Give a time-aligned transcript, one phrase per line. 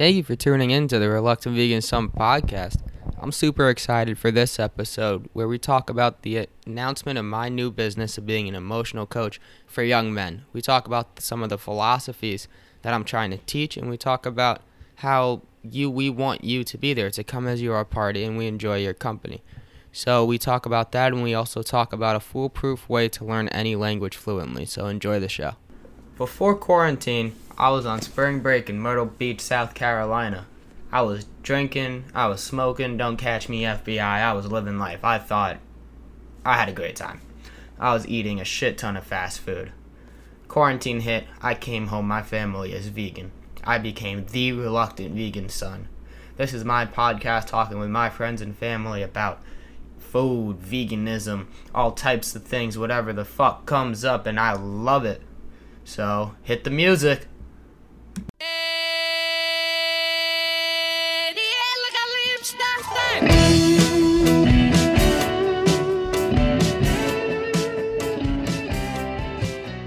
[0.00, 2.78] Thank you for tuning in to the Reluctant Vegan Son podcast.
[3.18, 7.70] I'm super excited for this episode where we talk about the announcement of my new
[7.70, 10.46] business of being an emotional coach for young men.
[10.54, 12.48] We talk about some of the philosophies
[12.80, 14.62] that I'm trying to teach and we talk about
[14.94, 18.46] how you we want you to be there to come as your party and we
[18.46, 19.42] enjoy your company.
[19.92, 23.48] So we talk about that and we also talk about a foolproof way to learn
[23.48, 24.64] any language fluently.
[24.64, 25.56] So enjoy the show.
[26.16, 30.46] Before quarantine, I was on spring break in Myrtle Beach, South Carolina.
[30.90, 35.04] I was drinking, I was smoking, don't catch me FBI, I was living life.
[35.04, 35.58] I thought
[36.42, 37.20] I had a great time.
[37.78, 39.72] I was eating a shit ton of fast food.
[40.48, 43.30] Quarantine hit, I came home, my family is vegan.
[43.62, 45.88] I became the reluctant vegan son.
[46.38, 49.42] This is my podcast talking with my friends and family about
[49.98, 55.20] food, veganism, all types of things, whatever the fuck comes up, and I love it.
[55.84, 57.26] So hit the music.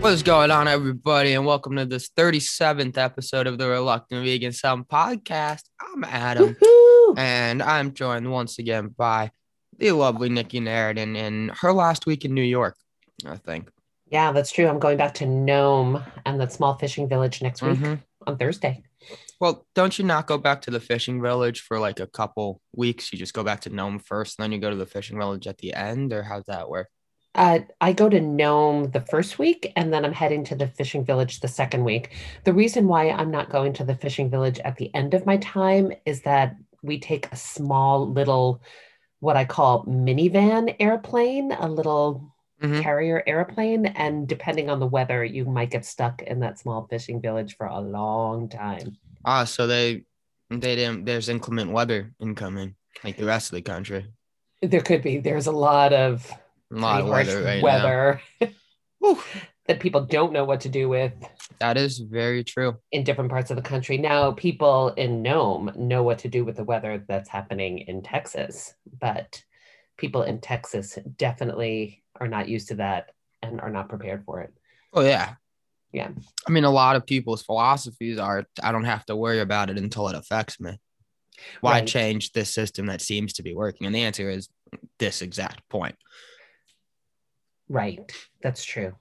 [0.02, 4.83] What's going on, everybody, and welcome to this 37th episode of the Reluctant Vegan Son
[4.83, 5.61] podcast.
[5.80, 7.17] I'm Adam, Woohoo!
[7.17, 9.31] and I'm joined once again by
[9.78, 12.76] the lovely Nikki Narradin in her last week in New York,
[13.26, 13.70] I think.
[14.09, 14.67] Yeah, that's true.
[14.67, 18.00] I'm going back to Nome and that small fishing village next week Mhm.
[18.28, 18.83] on Thursday.
[19.44, 23.11] Well, don't you not go back to the fishing village for like a couple weeks?
[23.11, 25.47] You just go back to Nome first, and then you go to the fishing village
[25.47, 26.88] at the end, or how's that work?
[27.36, 31.03] Uh, I go to Nome the first week and then I'm heading to the fishing
[31.03, 32.11] village the second week.
[32.45, 35.36] The reason why I'm not going to the fishing village at the end of my
[35.36, 38.61] time is that we take a small little,
[39.19, 42.81] what I call minivan airplane, a little Mhm.
[42.81, 43.88] carrier airplane.
[43.88, 47.66] And depending on the weather, you might get stuck in that small fishing village for
[47.66, 48.95] a long time.
[49.26, 50.04] Ah, so they
[50.50, 51.06] they didn't.
[51.06, 54.06] There's inclement weather incoming, like the rest of the country.
[54.62, 56.32] There could be, there's a lot of
[56.72, 58.22] A lot of weather right weather
[59.67, 61.14] that people don't know what to do with
[61.60, 62.78] That is very true.
[62.92, 63.98] in different parts of the country.
[63.98, 68.73] Now, people in Nome know what to do with the weather that's happening in Texas,
[69.00, 69.44] but
[69.98, 74.54] people in Texas definitely are not used to that and are not prepared for it.
[74.94, 75.33] Oh yeah.
[75.93, 76.09] Yeah.
[76.48, 79.77] I mean, a lot of people's philosophies are I don't have to worry about it
[79.77, 80.80] until it affects me.
[81.61, 81.87] Why Right.
[81.87, 83.86] change this system that seems to be working?
[83.86, 84.49] And the answer is
[84.99, 85.95] this exact point.
[87.70, 88.11] Right.
[88.42, 88.93] That's true.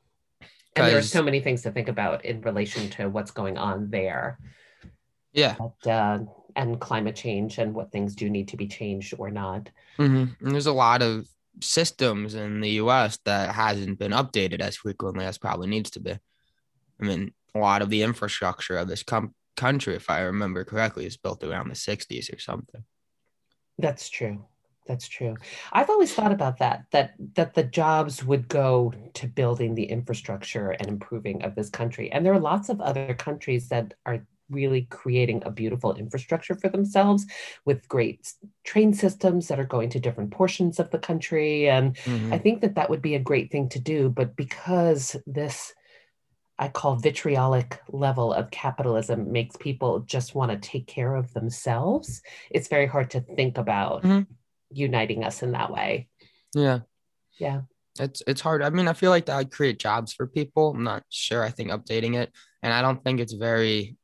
[0.74, 3.90] And there are so many things to think about in relation to what's going on
[3.90, 4.38] there.
[5.32, 5.56] Yeah.
[5.58, 6.18] But, uh,
[6.56, 9.70] and climate change and what things do need to be changed or not.
[9.96, 11.26] hmm And there's a lot of
[11.60, 16.18] systems in the US that hasn't been updated as frequently as probably needs to be.
[17.02, 21.04] I mean, a lot of the infrastructure of this com- country, if I remember correctly,
[21.04, 22.84] is built around the 60s or something.
[23.78, 24.46] That's true.
[24.86, 25.36] That's true.
[25.72, 30.70] I've always thought about that, that that the jobs would go to building the infrastructure
[30.70, 32.10] and improving of this country.
[32.10, 36.68] And there are lots of other countries that are really creating a beautiful infrastructure for
[36.68, 37.26] themselves
[37.64, 38.32] with great
[38.64, 41.68] train systems that are going to different portions of the country.
[41.70, 42.34] And Mhm.
[42.34, 44.10] I think that that would be a great thing to do.
[44.10, 45.72] But because this,
[46.62, 52.22] I call vitriolic level of capitalism makes people just want to take care of themselves,
[52.52, 54.28] it's very hard to think about Mhm.
[54.70, 56.08] uniting us in that way.
[56.54, 56.80] Yeah.
[57.36, 57.62] Yeah.
[57.98, 58.62] It's it's hard.
[58.62, 60.70] I mean, I feel like that would create jobs for people.
[60.70, 61.42] I'm not sure.
[61.42, 63.96] I think updating it, and I don't think it's very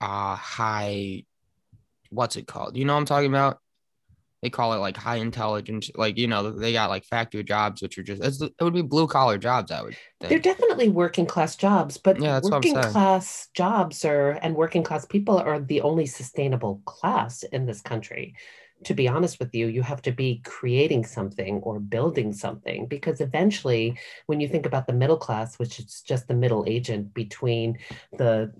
[0.00, 1.26] uh high.
[2.10, 2.76] What's it called?
[2.76, 3.60] You know what I'm talking about?
[4.42, 5.90] They call it like high intelligence.
[5.94, 8.82] Like you know, they got like factory jobs, which are just it's, it would be
[8.82, 9.70] blue collar jobs.
[9.70, 10.30] I would think.
[10.30, 14.54] They're definitely working class jobs, but Yeah, that's what I'm working class jobs are and
[14.54, 18.34] working class people are the only sustainable class in this country.
[18.84, 23.20] To be honest with you, you have to be creating something or building something because
[23.20, 27.78] eventually, when you think about the middle class, which is just the middle agent between
[28.16, 28.52] the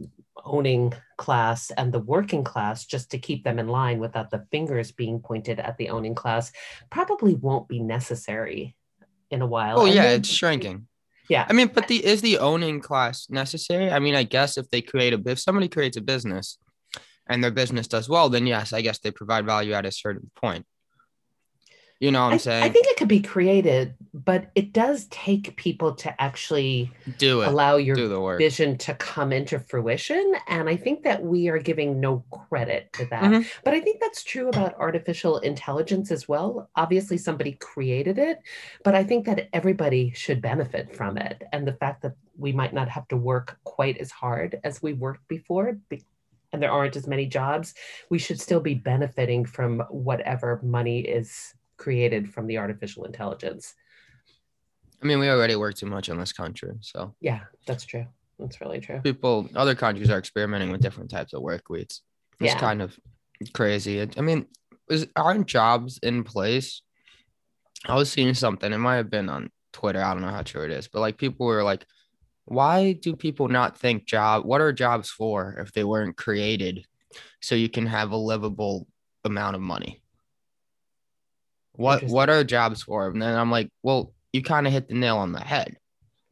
[0.45, 4.93] owning class and the working class, just to keep them in line without the fingers
[4.93, 6.53] being pointed at the owning class,
[6.91, 8.75] probably won't be necessary
[9.31, 9.81] in a while.
[9.81, 10.87] Oh And yeah, then- it's shrinking.
[11.29, 11.47] yeah.
[11.49, 13.91] I mean, but the is the owning class necessary?
[13.91, 16.59] I mean, I guess if they create a if somebody creates a business
[17.29, 20.31] and their business does well, then yes, I guess they provide value at a certain
[20.35, 20.67] point.
[22.01, 22.65] You know what I'm I, saying?
[22.65, 27.49] I think it could be created, but it does take people to actually do it.
[27.49, 28.39] allow do your the work.
[28.39, 30.35] vision to come into fruition.
[30.49, 33.23] And I think that we are giving no credit to that.
[33.25, 33.47] Mhm.
[33.65, 36.71] But I think that's true about artificial intelligence as well.
[36.75, 38.39] Obviously, somebody created it,
[38.83, 41.43] but I think that everybody should benefit from it.
[41.53, 44.95] And the fact that we might not have to work quite as hard as we
[44.95, 46.03] worked before be-
[46.53, 47.75] and there aren't as many jobs,
[48.09, 53.75] we should still be benefiting from whatever money is created from the artificial intelligence.
[55.03, 58.07] I mean, we already work too much in this country, so Yeah, that's true.
[58.39, 59.01] That's really true.
[59.01, 62.03] people, other countries are experimenting with different types of work weeks.
[62.41, 62.61] It's Yeah.
[62.61, 62.99] kind of
[63.55, 64.01] crazy.
[64.03, 64.47] I mean,
[64.89, 66.83] is aren't jobs in place?
[67.87, 68.73] I was seeing something.
[68.73, 70.03] It might have been on Twitter.
[70.03, 71.87] I don't know how true it is, but like people were like,
[72.45, 74.45] "Why do people not think job?
[74.45, 76.85] What are jobs for if they weren't created
[77.41, 78.87] so you can have a livable
[79.25, 80.03] amount of money?
[81.81, 84.95] What what are jobs for?" And then I'm like, "Well, you kind of hit the
[84.95, 85.77] nail on the head."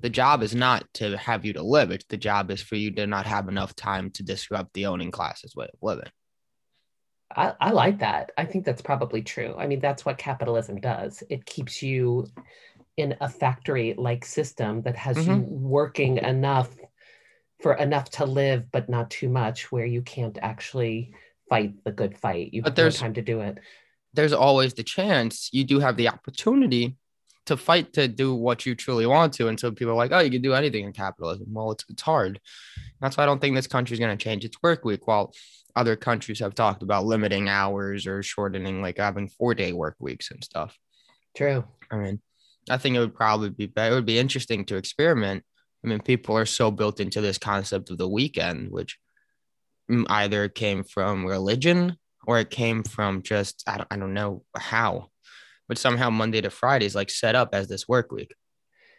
[0.01, 1.91] The job is not to have you to live.
[1.91, 5.11] It's the job is for you to not have enough time to disrupt the owning
[5.11, 6.11] class's way of living.
[7.35, 8.31] I, I like that.
[8.39, 9.55] I think that's probably true.
[9.59, 11.23] I mean, that's what capitalism does.
[11.29, 12.27] It keeps you
[12.97, 15.63] in a factory like system that has you mm-hmm.
[15.63, 16.75] working enough
[17.61, 21.13] for enough to live, but not too much, where you can't actually
[21.49, 22.55] fight the good fight.
[22.55, 23.59] You But have no time to do it.
[24.19, 26.97] There's always the chance you do have the opportunity
[27.47, 29.47] to fight to do what you truly want to.
[29.47, 31.47] And so people are like, oh, you can do anything in capitalism.
[31.53, 32.41] Well, it's, it's hard.
[33.01, 35.07] That's why I don't think this country is going to change its work week.
[35.07, 35.33] While
[35.77, 40.33] other countries have talked about limiting hours or shortening, like having four day work weeks
[40.33, 40.77] and stuff.
[41.37, 41.65] True.
[41.89, 42.21] I mean,
[42.69, 43.93] I think it would probably be better.
[43.93, 45.45] It would be interesting to experiment.
[45.85, 48.99] I mean, people are so built into this concept of the weekend, which
[49.89, 51.97] mm, either came from religion
[52.29, 55.09] or it came from just, I don't, I don't know how,
[55.67, 58.35] but somehow Monday to Friday is like set up as this work week.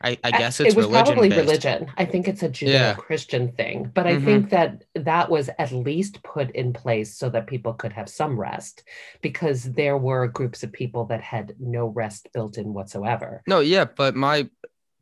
[0.01, 1.05] I, I guess it's it was religion.
[1.05, 1.41] probably based.
[1.41, 1.91] religion.
[1.95, 4.25] I think it's a Judeo-Christian thing, but I Mhm.
[4.25, 8.39] think that that was at least put in place so that people could have some
[8.39, 8.83] rest,
[9.21, 13.43] because there were groups of people that had no rest built in whatsoever.
[13.45, 14.49] No, yeah, but my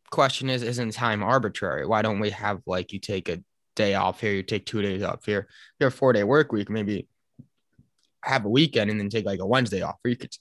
[0.10, 1.86] question is, isn't time arbitrary?
[1.86, 3.42] Why don't we have like you take a
[3.76, 5.48] day off here, you take two days off here,
[5.80, 7.08] you have four day work week, maybe
[8.28, 10.34] have a weekend and then take like a Wednesday off, or you could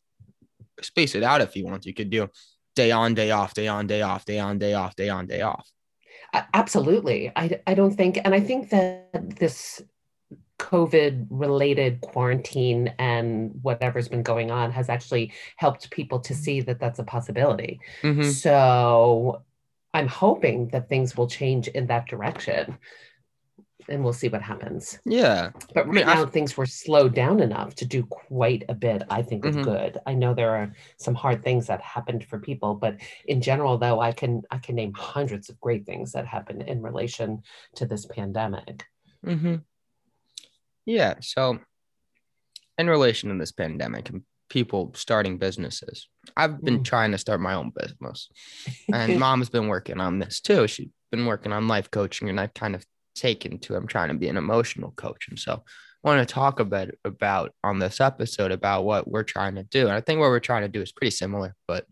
[0.83, 1.87] space it out if you want.
[1.87, 2.29] You could do
[2.75, 5.43] day on, day off, day on, day off, day on, day off, day on, day
[5.43, 5.67] off.
[6.53, 7.33] Absolutely.
[7.35, 9.81] I, I don't think, and I think that this
[10.59, 16.81] COVID related quarantine and whatever's been going on has actually helped people to see that
[16.81, 17.81] that's a possibility.
[18.03, 18.25] Mhm.
[18.25, 19.43] So
[19.95, 22.79] I'm hoping that things will change in that direction
[23.89, 24.99] and we'll see what happens.
[25.05, 25.51] Yeah.
[25.75, 28.75] But I mean, right I- now, things were slowed down enough to do quite a
[28.75, 29.65] bit, I think, of Mhm.
[29.65, 29.99] good.
[30.07, 32.97] I know there are some hard things that happened for people, but
[33.27, 36.83] in general, though, I can I can name hundreds of great things that happened in
[36.83, 37.43] relation
[37.77, 38.85] to this pandemic.
[39.25, 39.57] hmm
[40.85, 41.15] Yeah.
[41.21, 41.59] So,
[42.79, 46.85] in relation to this pandemic and people starting businesses, I've been Mm.
[46.85, 48.29] trying to start my own business,
[48.93, 50.67] and mom's been working on this too.
[50.67, 52.85] She's been working on life coaching, and I've kind of
[53.17, 55.63] taken to I'm trying to be an emotional coach, and so
[56.05, 59.65] I want to talk a bit about on this episode about what we're trying to
[59.65, 59.83] do.
[59.83, 61.87] And I think what we're trying to do is pretty similar, but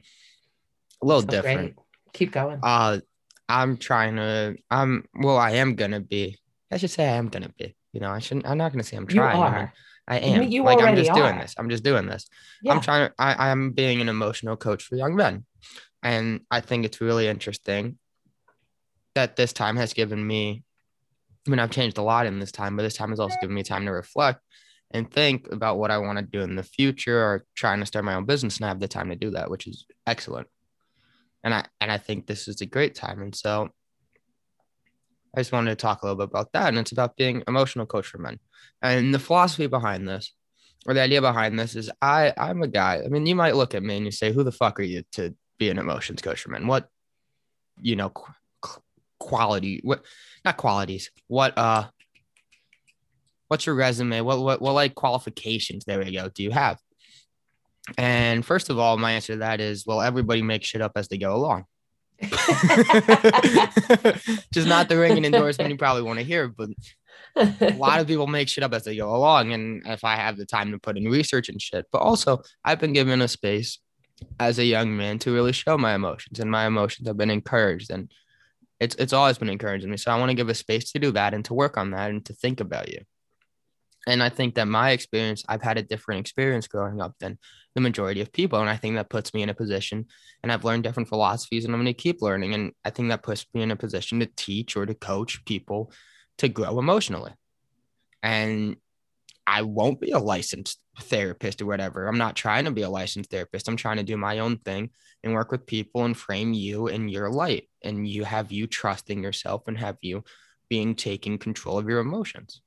[1.03, 1.75] a little different.
[1.75, 2.13] great.
[2.13, 2.61] Keep going.
[2.63, 3.01] Uh,
[3.49, 4.57] I'm trying to.
[4.71, 5.37] I'm well.
[5.37, 6.39] I am gonna be.
[6.71, 7.77] I should say I am gonna be.
[7.93, 8.47] You know, I shouldn't.
[8.47, 9.37] I'm not gonna say I'm you trying.
[9.37, 9.73] I, mean, are.
[10.07, 10.43] I am.
[10.45, 11.55] you like I'm just doing this.
[11.59, 12.29] I'm just doing this.
[12.63, 12.73] Yeah.
[12.73, 13.15] I'm trying to.
[13.19, 15.45] I, I'm being an emotional coach for young men,
[16.03, 17.99] and I think it's really interesting
[19.15, 20.65] that this time has given me.
[21.47, 23.55] I mean, I've changed a lot in this time, but this time has also given
[23.55, 24.41] me time to reflect
[24.91, 28.05] and think about what I want to do in the future, or trying to start
[28.05, 30.47] my own business, and I have the time to do that, which is excellent.
[31.43, 33.69] And I and I think this is a great time, and so
[35.37, 37.87] I just wanted to talk a little bit about that, and it's about being emotional
[37.87, 38.39] coach for men,
[38.81, 40.33] and the philosophy behind this,
[40.87, 43.03] or the idea behind this, is I I'm a guy.
[43.05, 45.03] I mean, you might look at me and you say, "Who the fuck are you
[45.13, 46.67] to be an emotions coach for men?
[46.67, 46.89] What,
[47.81, 48.13] you know,
[49.19, 49.81] quality?
[49.83, 50.05] What,
[50.45, 51.11] not qualities?
[51.29, 51.87] What uh,
[53.49, 54.21] what's your resume?
[54.21, 55.85] What what what like qualifications?
[55.85, 56.29] There we go.
[56.29, 56.79] Do you have?"
[57.99, 61.09] And first of all, my answer to that is, well, everybody makes shit up as
[61.09, 61.65] they go along.
[64.53, 66.71] Just not the ringing endorsement you probably want to hear, but
[67.37, 69.53] a lot of people make shit up as they go along.
[69.53, 72.81] And if I have the time to put in research and shit, but also I've
[72.81, 73.79] been given a space
[74.39, 77.91] as a young man to really show my emotions, and my emotions have been encouraged,
[77.91, 78.11] and
[78.81, 79.97] it's it's always been encouraging me.
[79.97, 82.11] So I want to give a space to do that and to work on that
[82.11, 83.01] and to think about you.
[84.07, 87.39] And I think that my experience, I've had a different experience growing up than
[87.75, 88.61] the majority of people.
[88.61, 90.07] And I think that puts me in a position
[90.43, 92.55] and I've learned different philosophies and I'm going to keep learning.
[92.55, 95.91] And I think that puts me in a position to teach or to coach people
[96.39, 97.33] to grow emotionally.
[98.23, 98.77] And
[99.47, 102.07] I won't be a licensed therapist or whatever.
[102.07, 103.69] I'm not trying to be a licensed therapist.
[103.69, 104.91] I'm trying to do my own thing
[105.23, 109.23] and work with people and frame you in your light and you have you trusting
[109.23, 110.25] yourself and have you
[110.69, 112.61] being taking control of your emotions.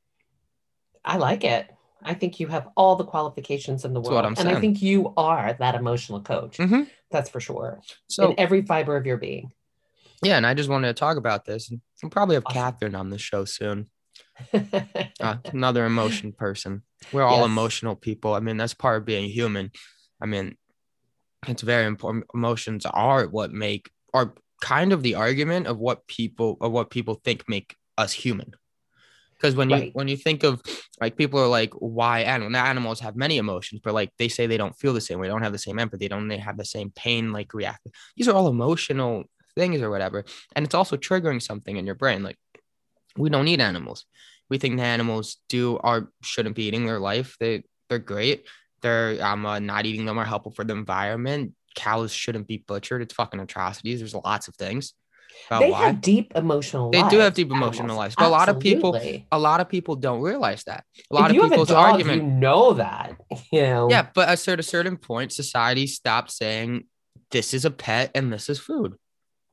[1.05, 1.69] I like it.
[2.03, 4.37] I think you have all the qualifications in the world.
[4.37, 6.57] and I think you are that emotional coach.
[6.57, 7.81] hmm That's for sure.
[8.07, 9.51] So in every fiber of your being.
[10.21, 11.69] yeah, and I just wanted to talk about this.
[11.71, 12.61] and We'll probably have Awesome.
[12.61, 13.89] Catherine on the show soon.
[15.19, 16.83] Uh, another emotion person.
[17.11, 17.45] We're all Yes.
[17.51, 18.35] emotional people.
[18.35, 19.71] I mean, that's part of being human.
[20.21, 20.55] I mean,
[21.47, 22.25] it's very important.
[22.35, 27.15] Emotions are what make are kind of the argument of what people of what people
[27.23, 28.51] think make us human.
[29.35, 29.91] Because when you Right.
[29.93, 30.61] when you think of
[31.01, 34.45] like people are like why animal now animals have many emotions, but like they say
[34.47, 36.65] they don't feel the same way, don't have the same empathy, don't they have the
[36.65, 37.87] same pain like react.
[38.15, 39.23] These are all emotional
[39.55, 42.23] things or whatever, and it's also triggering something in your brain.
[42.23, 42.37] Like
[43.17, 44.05] we don't need animals.
[44.49, 47.35] We think the animals do are shouldn't be eating their life.
[47.39, 48.45] They they're great.
[48.81, 51.53] They're um uh, not eating them are helpful for the environment.
[51.75, 53.01] Cows shouldn't be butchered.
[53.01, 53.99] It's fucking atrocities.
[53.99, 54.93] There's lots of things
[55.47, 57.13] about they why have deep emotional They lives.
[57.13, 57.75] do have deep animals.
[57.75, 58.95] emotional lives, but a lot of people-
[59.31, 60.83] a lot of people don't realize that.
[61.11, 62.23] A lot of you have a people's dog, argument.
[62.23, 63.17] you know that.
[63.51, 63.87] You know.
[63.89, 66.85] Yeah, but at a certain point, society stopped saying
[67.31, 68.95] this is a pet and this is food.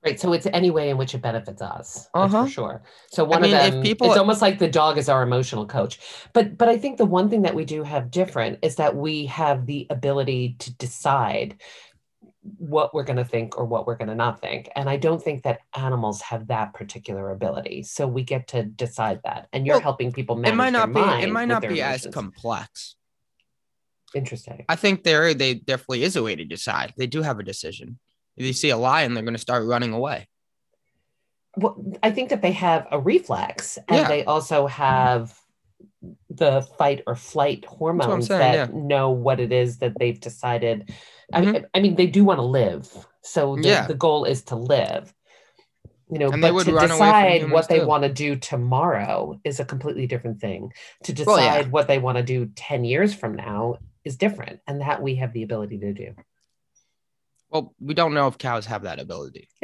[0.05, 0.21] Right.
[0.21, 2.09] So it's any way in which it benefits us.
[2.13, 2.45] Uh-huh.
[2.45, 2.83] for sure.
[3.11, 5.99] So one mean, of them, people- it's almost like the dog is our emotional coach.
[6.33, 9.27] But but I think the one thing that we do have different is that we
[9.27, 11.57] have the ability to decide
[12.59, 14.69] what we're going to think or what we're going to not think.
[14.77, 17.85] And I don't think that animals have that particular ability.
[17.85, 19.49] So we get to decide that.
[19.55, 21.01] And you're Well, helping people manage It might not be.
[21.01, 22.97] It might not be as complex.
[24.15, 24.65] Interesting.
[24.69, 26.93] I think there, they definitely is a way to decide.
[26.97, 27.99] They do have a decision.
[28.37, 30.29] If you see a lion, they're going to start running away.
[31.57, 34.09] Well, I think that they have a reflex and Yeah.
[34.09, 35.39] they also have
[36.29, 40.93] the fight or flight hormones saying, that know what it is that they've decided.
[41.33, 41.53] I, Mm-hmm.
[41.53, 42.93] mean, I mean, they do want to live.
[43.23, 43.87] So the, Yeah.
[43.87, 45.15] the goal is to live.
[46.11, 47.87] You know, And they but to decide what they too.
[47.87, 50.73] want to do tomorrow is a completely different thing.
[51.05, 51.69] To decide Well, yeah.
[51.69, 54.61] what they want to do 10 years from now is different.
[54.67, 56.15] And that we have the ability to do.
[57.55, 59.49] Well, we don't know if cows have that ability.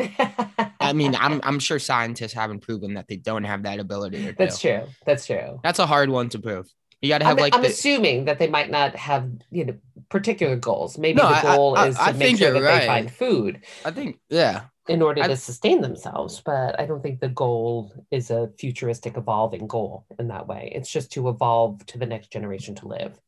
[0.80, 4.30] I mean, I'm I'm sure scientists haven't proven that they don't have that ability.
[4.38, 4.68] That's do.
[4.68, 4.86] true.
[5.04, 5.58] That's true.
[5.64, 6.72] That's a hard one to prove.
[7.02, 9.64] You got to have I'm, like I'm the, assuming that they might not have, you
[9.64, 9.74] know,
[10.08, 10.98] particular goals.
[10.98, 12.86] Maybe No, the I- I- goal I- is to I make sure that you're they
[12.86, 14.66] find food I think yeah.
[14.86, 16.40] in order to sustain themselves.
[16.44, 20.70] But I don't think the goal is a futuristic evolving goal in that way.
[20.72, 23.18] It's just to evolve to the next generation to live.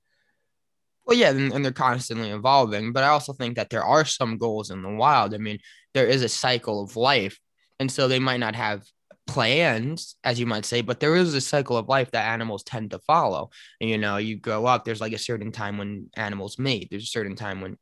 [1.06, 2.92] Well, yeah, and, and they're constantly evolving.
[2.92, 5.34] But I also think that there are some goals in the wild.
[5.34, 5.58] I mean,
[5.94, 7.38] there is a cycle of life,
[7.80, 8.84] and so they might not have
[9.26, 12.90] plans, as you might say, but there is a cycle of life that animals tend
[12.90, 13.50] to follow.
[13.80, 14.84] And you know, you grow up.
[14.84, 16.88] There's like a certain time when animals mate.
[16.90, 17.76] There's a certain time when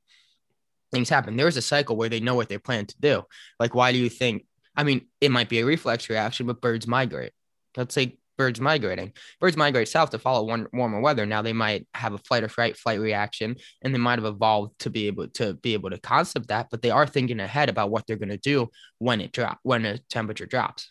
[0.93, 1.37] things happen.
[1.37, 3.23] There is a cycle where they know what they plan to do.
[3.59, 4.47] Like, why do you think?
[4.77, 7.33] I mean, it might be a reflex reaction, but birds migrate.
[7.77, 9.13] Let's say birds migrating.
[9.39, 11.27] Birds migrate south to follow warm, warmer weather.
[11.27, 14.79] Now they might have a flight or fright flight reaction, and they might have evolved
[14.79, 16.69] to be able to be able to concept that.
[16.71, 19.83] But they are thinking ahead about what they're going to do when it drop when
[19.83, 20.91] the temperature drops.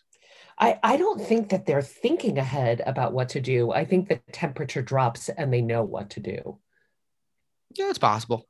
[0.60, 3.72] I, I don't think that they're thinking ahead about what to do.
[3.72, 6.60] I think the temperature drops and they know what to do.
[7.76, 8.46] Yeah, it's possible.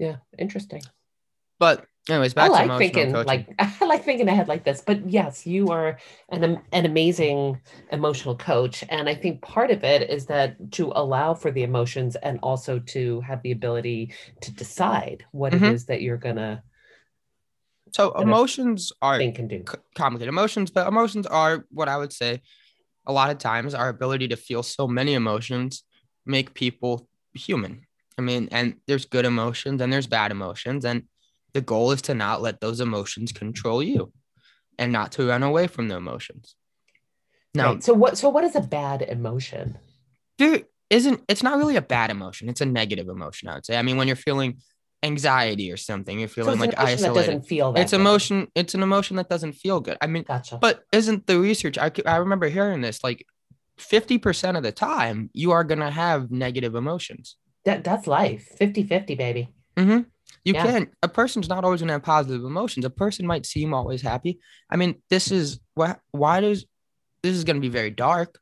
[0.00, 0.82] Yeah, interesting.
[1.58, 3.26] But anyways, I back to like emotional thinking coaching.
[3.26, 4.82] like I like thinking ahead like this.
[4.86, 5.98] But yes, you are
[6.28, 7.60] an an amazing
[7.92, 12.16] emotional coach, and I think part of it is that to allow for the emotions
[12.16, 15.56] and also to have the ability to decide what Mhm.
[15.62, 16.62] it is that you're gonna
[17.94, 19.64] so emotions are think and do.
[19.68, 22.42] c- complicated emotions, but emotions are what I would say
[23.06, 25.84] a lot of times our ability to feel so many emotions
[26.26, 27.86] make people human.
[28.18, 30.84] I mean, and there's good emotions and there's bad emotions.
[30.84, 31.04] And
[31.56, 34.12] the goal is to not let those emotions control you
[34.78, 36.54] and not to run away from the emotions.
[37.54, 37.82] Now, Right.
[37.82, 38.18] So what?
[38.18, 39.78] So what is a bad emotion?
[40.38, 40.60] there
[40.90, 42.50] isn't, it's not really a bad emotion.
[42.50, 43.78] It's a negative emotion, I would say.
[43.78, 44.58] I mean, when you're feeling
[45.02, 47.14] anxiety or something, you're So feeling an like isolated.
[47.14, 47.80] doesn't feel that.
[47.80, 48.00] It's good.
[48.02, 48.48] emotion.
[48.54, 49.96] It's an emotion that doesn't feel good.
[50.02, 50.58] I mean, Gotcha.
[50.60, 51.78] but isn't the research?
[51.78, 53.24] I I remember hearing this like
[53.80, 57.36] 50% of the time, you are going to have negative emotions.
[57.64, 58.44] that that's life.
[58.60, 59.48] 50-50, baby.
[59.78, 60.00] hmm
[60.46, 60.62] You Yeah.
[60.64, 60.90] can.
[61.02, 62.84] A person's not always going to have positive emotions.
[62.86, 64.38] A person might seem always happy.
[64.70, 66.64] I mean, this is what, why does,
[67.24, 68.38] this is going to be very dark,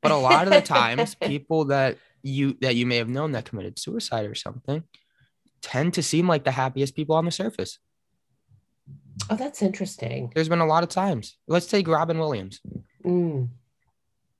[0.00, 3.46] but a lot of the times, people that you, that you may have known that
[3.46, 4.84] committed suicide or something
[5.60, 7.80] tend to seem like the happiest people on the surface.
[9.28, 10.30] Oh, that's interesting.
[10.32, 11.36] There's been a lot of times.
[11.48, 12.60] Let's take Robin Williams.
[13.04, 13.48] Mm,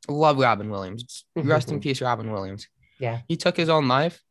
[0.09, 1.25] Love Robin Williams.
[1.35, 1.83] Rest in Mhm.
[1.83, 2.69] peace, Robin Williams.
[3.00, 3.23] Yeah.
[3.26, 4.23] He took his own life.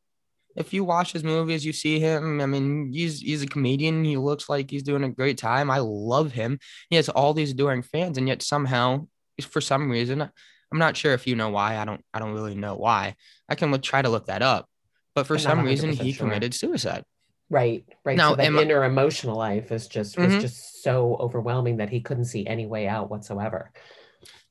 [0.55, 2.41] If you watch his movies, you see him.
[2.41, 4.03] I mean, he's he's a comedian.
[4.03, 5.69] He looks like he's doing a great time.
[5.71, 6.59] I love him.
[6.89, 9.07] He has all these adoring fans, and yet somehow,
[9.41, 11.77] for some reason, I'm not sure if you know why.
[11.77, 12.03] I don't.
[12.13, 13.15] I don't really know why.
[13.47, 14.67] I can look, try to look that up.
[15.15, 16.25] But for I'm some reason, he sure.
[16.25, 17.03] committed suicide.
[17.51, 18.15] Right, right.
[18.17, 20.41] Now, so that am I- inner emotional life is just was Mhm.
[20.41, 23.71] just so overwhelming that he couldn't see any way out whatsoever.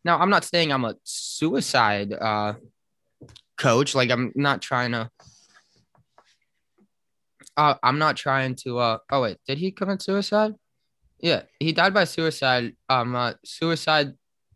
[0.04, 2.54] Now, I'm not saying I'm a suicide uh,
[3.56, 3.94] coach.
[3.94, 5.10] Like, I'm not trying to.
[7.58, 8.78] Uh, I'm not trying to.
[8.78, 10.54] Uh, oh wait, did he commit suicide?
[11.18, 12.74] Yeah, he died by suicide.
[12.88, 14.12] Um, uh, suicide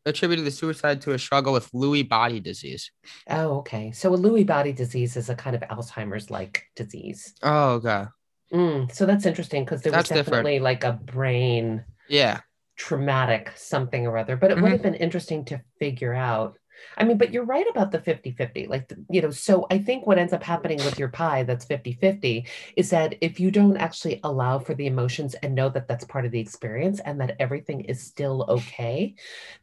[0.06, 2.90] attributed the suicide to a struggle with Lewy body disease.
[3.28, 3.90] Oh, okay.
[3.90, 7.34] So a Lewy body disease is a kind of Alzheimer's like disease.
[7.42, 8.04] Oh, okay.
[8.52, 10.44] Mm, so that's interesting because there was That's different.
[10.44, 12.40] definitely like a brain Yeah.
[12.76, 14.72] traumatic something or other, but it would Mhm.
[14.72, 16.56] have been interesting to figure out.
[16.96, 18.66] I mean, but you're right about the 50 50.
[18.66, 21.92] Like, you know, so I think what ends up happening with your pie that's 50
[21.94, 22.46] 50
[22.76, 26.24] is that if you don't actually allow for the emotions and know that that's part
[26.24, 29.14] of the experience and that everything is still okay,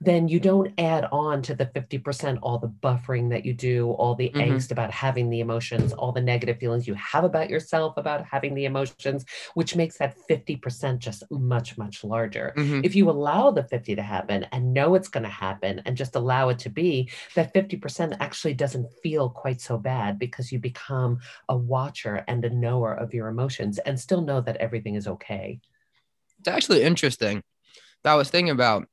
[0.02, 4.16] then you don't add on to the 50% all the buffering that you do, all
[4.16, 4.56] the Mhm.
[4.56, 8.54] angst about having the emotions, all the negative feelings you have about yourself about having
[8.54, 12.86] the emotions, which makes that 50% just much, much larger Mhm.
[12.86, 16.16] if you allow the 50 to happen and know it's going to happen and just
[16.16, 21.20] allow it to be that 50% actually doesn't feel quite so bad because you become
[21.48, 25.60] a watcher and a knower of your emotions and still know that everything is okay
[26.40, 27.44] It's actually interesting.
[28.04, 28.88] That I was thinking about.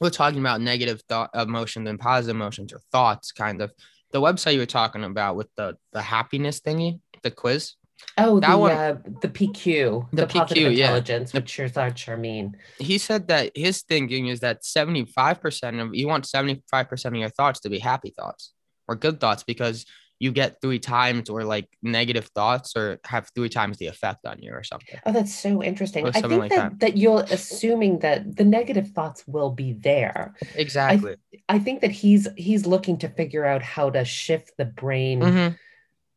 [0.00, 3.72] We're talking about negative thought emotions and positive emotions or thoughts, kind of.
[4.12, 7.74] The website you were talking about with the the happiness thingy, the quiz.
[8.18, 10.84] Oh That the one- uh, the pq the, The positive PQ, yeah.
[10.86, 15.80] intelligence The- which Shirzad Chamine He said that his thinking is that seventy five percent
[15.80, 18.52] of you want seventy five percent of your thoughts to be happy thoughts
[18.88, 19.84] or good thoughts because
[20.18, 24.38] you get three times or like negative thoughts or have three times the effect on
[24.40, 24.98] you or something.
[25.04, 29.24] oh that's so interesting i think like that, that you're assuming that the negative thoughts
[29.26, 31.16] will be there Exactly.
[31.50, 35.58] i think that he's he's looking to figure out how to shift the brain Mhm.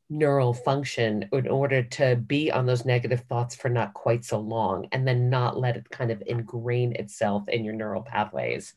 [0.09, 4.87] Neural function in order to be on those negative thoughts for not quite so long
[4.91, 8.73] and then not let it kind of ingrain itself in your neural pathways.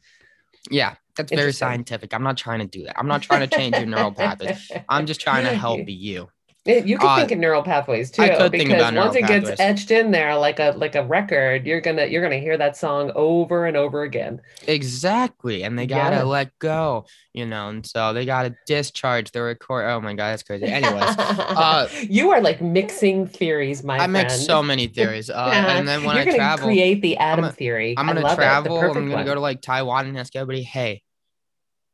[0.71, 2.15] Yeah, that's very scientific.
[2.15, 2.99] I'm not trying to do that.
[2.99, 4.71] I'm not trying to change your neural pathways.
[4.89, 6.29] I'm just trying to help you.
[6.65, 9.59] You can Uh, think in neural pathways too, I could think because once it gets
[9.59, 13.11] etched in there like a like a record, you're gonna you're gonna hear that song
[13.17, 14.41] over and over again.
[14.69, 15.65] Exactly.
[15.65, 16.23] And they gotta Yeah.
[16.23, 19.87] let go, you know, and so they gotta discharge the record.
[19.91, 20.67] Oh my god, that's crazy.
[20.67, 24.13] Anyways, uh, you are like mixing theories, my I friend.
[24.13, 25.31] mix so many theories.
[25.31, 27.97] Uh, Yeah, and then when you're I travel, create the atom gonna- theory.
[27.99, 28.79] I'm gonna travel.
[28.81, 31.03] It, I'm gonna go to like Taiwan and ask everybody, hey,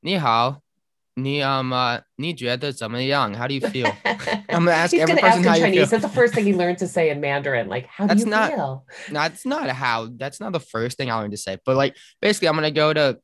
[0.02, 0.60] 你好,
[1.17, 3.33] 你 um uh 你觉得怎么样?
[3.35, 3.91] How do you feel?
[4.49, 5.89] I'm gonna ask He's every gonna ask person in how you Chinese.
[5.89, 5.99] feel.
[5.99, 7.67] That's the first thing he learned to say in Mandarin.
[7.69, 8.85] Like, how do That's you not- feel?
[9.11, 10.09] That's not how.
[10.17, 11.57] That's not the first thing I learned to say.
[11.65, 13.19] But like, basically, I'm gonna go to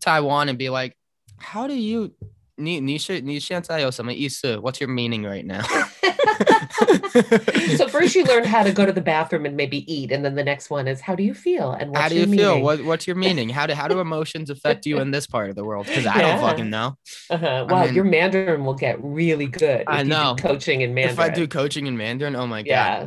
[0.00, 0.96] Taiwan and be like,
[1.38, 2.14] "How do you?"
[2.56, 4.56] 你你是你现在有什么意思?
[4.58, 5.62] What's your meaning right now?
[7.76, 10.34] so first you learned how to go to the bathroom and maybe eat, and then
[10.34, 12.50] the next one is how do you feel and what's how do your you feel?
[12.52, 12.64] meaning?
[12.64, 13.48] What what's your meaning?
[13.48, 15.86] How do how do emotions affect you in this part of the world?
[15.86, 16.32] Because I Yeah.
[16.36, 16.96] don't fucking know.
[17.30, 17.46] Uh-huh.
[17.46, 19.82] I Wow, mean- your Mandarin will get really good.
[19.82, 20.36] If I you do know.
[20.38, 21.14] coaching in Mandarin.
[21.14, 22.66] If I do coaching in Mandarin, oh my god.
[22.66, 23.06] yeah.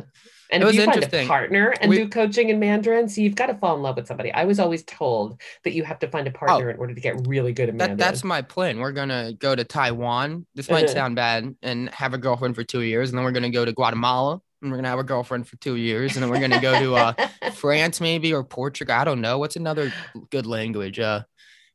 [0.51, 3.21] And It if was you find a partner and We- do coaching in Mandarin, so
[3.21, 4.31] you've got to fall in love with somebody.
[4.31, 7.27] I was always told that you have to find a partner in order to get
[7.27, 7.77] really good at Oh.
[7.77, 7.97] That, Mandarin.
[7.97, 8.79] that's my plan.
[8.79, 10.45] We're gonna go to Taiwan.
[10.55, 10.93] This might Uh-huh.
[10.93, 13.71] sound bad, and have a girlfriend for two years, and then we're gonna go to
[13.73, 16.79] Guatemala, and we're gonna have a girlfriend for two years, and then we're gonna go
[16.79, 17.13] to uh,
[17.53, 18.95] France maybe or Portugal.
[18.95, 19.37] I don't know.
[19.37, 19.93] What's another
[20.31, 20.99] good language?
[20.99, 21.21] Uh,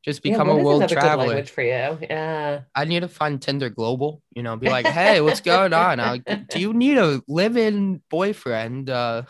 [0.04, 1.28] just become what a world traveler.
[1.28, 1.98] language for you?
[2.02, 2.60] Yeah.
[2.74, 4.20] I need to find Tinder Global.
[4.34, 5.98] You know, be like, hey, what's going on?
[5.98, 6.18] Uh,
[6.50, 9.22] do you need a live-in boyfriend uh,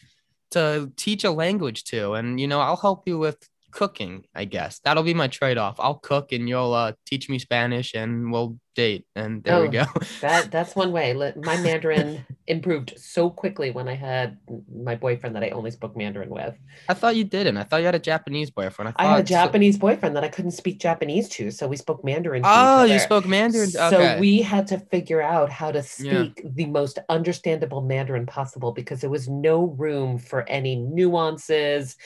[0.52, 2.14] to teach a language to?
[2.14, 4.24] And you know, I'll help you with cooking.
[4.34, 5.76] I guess that'll be my trade-off.
[5.80, 9.06] I'll cook, and you'll uh, teach me Spanish, and we'll date.
[9.16, 9.84] And there we Oh, go.
[10.20, 11.12] That that's one way.
[11.14, 14.38] My Mandarin improved so quickly when I had
[14.72, 16.54] my boyfriend that I only spoke Mandarin with.
[16.88, 17.56] I thought you didn't.
[17.56, 18.94] I thought you had a Japanese boyfriend.
[18.96, 22.04] I, I had a Japanese boyfriend that I couldn't speak Japanese to, so we spoke
[22.04, 22.42] Mandarin.
[22.44, 23.68] Oh, you spoke Mandarin.
[23.70, 26.22] So we had to figure out how to Yeah.
[26.24, 31.96] speak the most understandable Mandarin possible because there was no room for any nuances.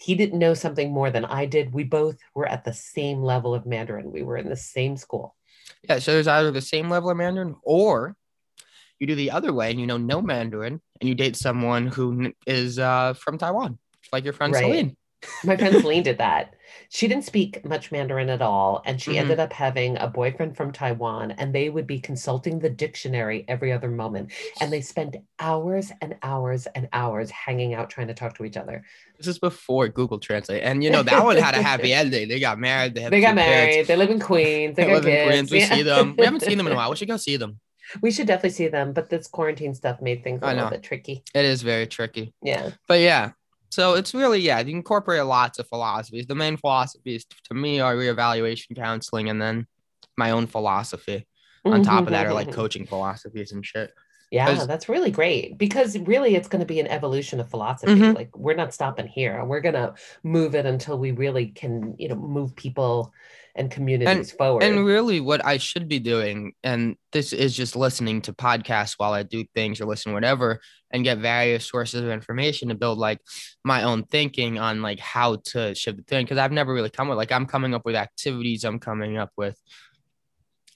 [0.00, 1.74] He didn't know something more than I did.
[1.74, 4.10] We both were at the same level of Mandarin.
[4.10, 5.36] We were in the same school.
[5.82, 8.16] Yeah, so there's either the same level of Mandarin or
[8.98, 12.32] you do the other way and you know no Mandarin and you date someone who
[12.46, 13.78] is uh, from Taiwan,
[14.12, 14.62] like your friend Right.
[14.62, 14.96] Celine.
[15.44, 16.54] My friend Celine did that.
[16.88, 18.82] She didn't speak much Mandarin at all.
[18.86, 19.18] And she Mhm.
[19.20, 23.70] ended up having a boyfriend from Taiwan, and they would be consulting the dictionary every
[23.72, 24.32] other moment.
[24.60, 28.56] And they spent hours and hours and hours hanging out trying to talk to each
[28.56, 28.84] other.
[29.18, 32.28] This is before Google Translate, and you know that one had a happy ending.
[32.28, 32.94] They got married.
[32.94, 33.36] They, They got kids.
[33.36, 35.24] married, they live in Queens, they, They got live in kids.
[35.24, 35.52] Queens.
[35.52, 35.74] We Yeah.
[35.74, 36.16] see them.
[36.16, 36.90] We haven't seen them in a while.
[36.90, 37.60] We should go see them.
[38.02, 41.24] We should definitely see them, but this quarantine stuff made things a little bit tricky.
[41.34, 42.32] It is very tricky.
[42.42, 42.70] Yeah.
[42.86, 43.32] But yeah,
[43.70, 46.26] so it's really yeah, you incorporate lots of philosophies.
[46.26, 49.66] The main philosophies to me are reevaluation counseling, and then
[50.16, 51.26] my own philosophy.
[51.64, 52.56] On top of that are like mm-hmm.
[52.56, 53.92] coaching philosophies and shit.
[54.30, 57.94] Yeah, that's really great because really it's going to be an evolution of philosophy.
[57.94, 58.14] Mhm.
[58.14, 62.08] Like we're not stopping here we're going to move it until we really can, you
[62.08, 63.12] know, move people
[63.56, 64.62] and communities forward.
[64.62, 69.12] And really, what I should be doing, and this is just listening to podcasts while
[69.12, 70.60] I do things or listen whatever,
[70.92, 73.18] and get various sources of information to build like
[73.64, 76.24] my own thinking on like how to shift the thing.
[76.24, 78.64] Because I've never really come with like I'm coming up with activities.
[78.64, 79.60] I'm coming up with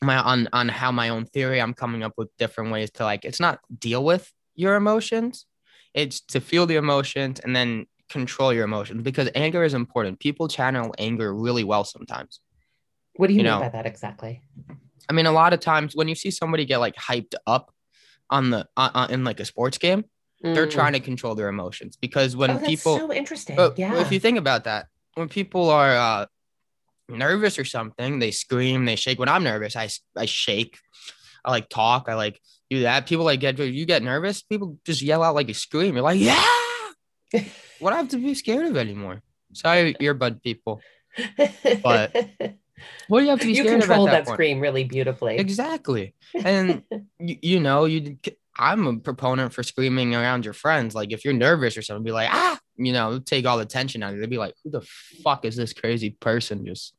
[0.02, 1.60] my on on how my own theory.
[1.60, 3.24] I'm coming up with different ways to like.
[3.24, 5.46] It's not deal with your emotions.
[5.94, 10.20] It's to feel the emotions and then control your emotions because anger is important.
[10.20, 12.40] People channel anger really well sometimes.
[13.16, 14.42] what do you, you mean know, by that exactly?
[15.08, 17.72] I mean, a lot of times when you see somebody get like hyped up
[18.30, 20.04] on the uh, uh, in like a sports game,
[20.42, 20.70] they're Mm.
[20.70, 23.56] trying to control their emotions because when Oh, that's people, so interesting.
[23.76, 24.00] yeah.
[24.00, 26.26] if you think about that, when people are uh,
[27.08, 29.18] nervous or something, they scream, they shake.
[29.18, 30.78] When I'm nervous, I, I shake,
[31.44, 32.40] I like talk, I like
[32.70, 33.06] do that.
[33.06, 35.94] People like get you get nervous, people just yell out like a scream.
[35.94, 36.44] You're like, yeah.
[37.80, 39.22] what I have to be scared of anymore?
[39.52, 40.80] Sorry, earbud people.
[41.82, 42.14] but
[43.08, 44.84] What do you have to be you scared of at controlled that that scream really
[44.84, 45.36] beautifully.
[45.36, 46.14] Exactly.
[46.34, 46.82] And
[47.18, 48.18] you, you know, you
[48.56, 50.94] I'm a proponent for screaming around your friends.
[50.94, 54.02] Like if you're nervous or something, be like, ah, you know, take all the tension
[54.02, 54.20] out of it.
[54.20, 54.82] They'd be like, who the
[55.22, 56.94] fuck is this crazy person just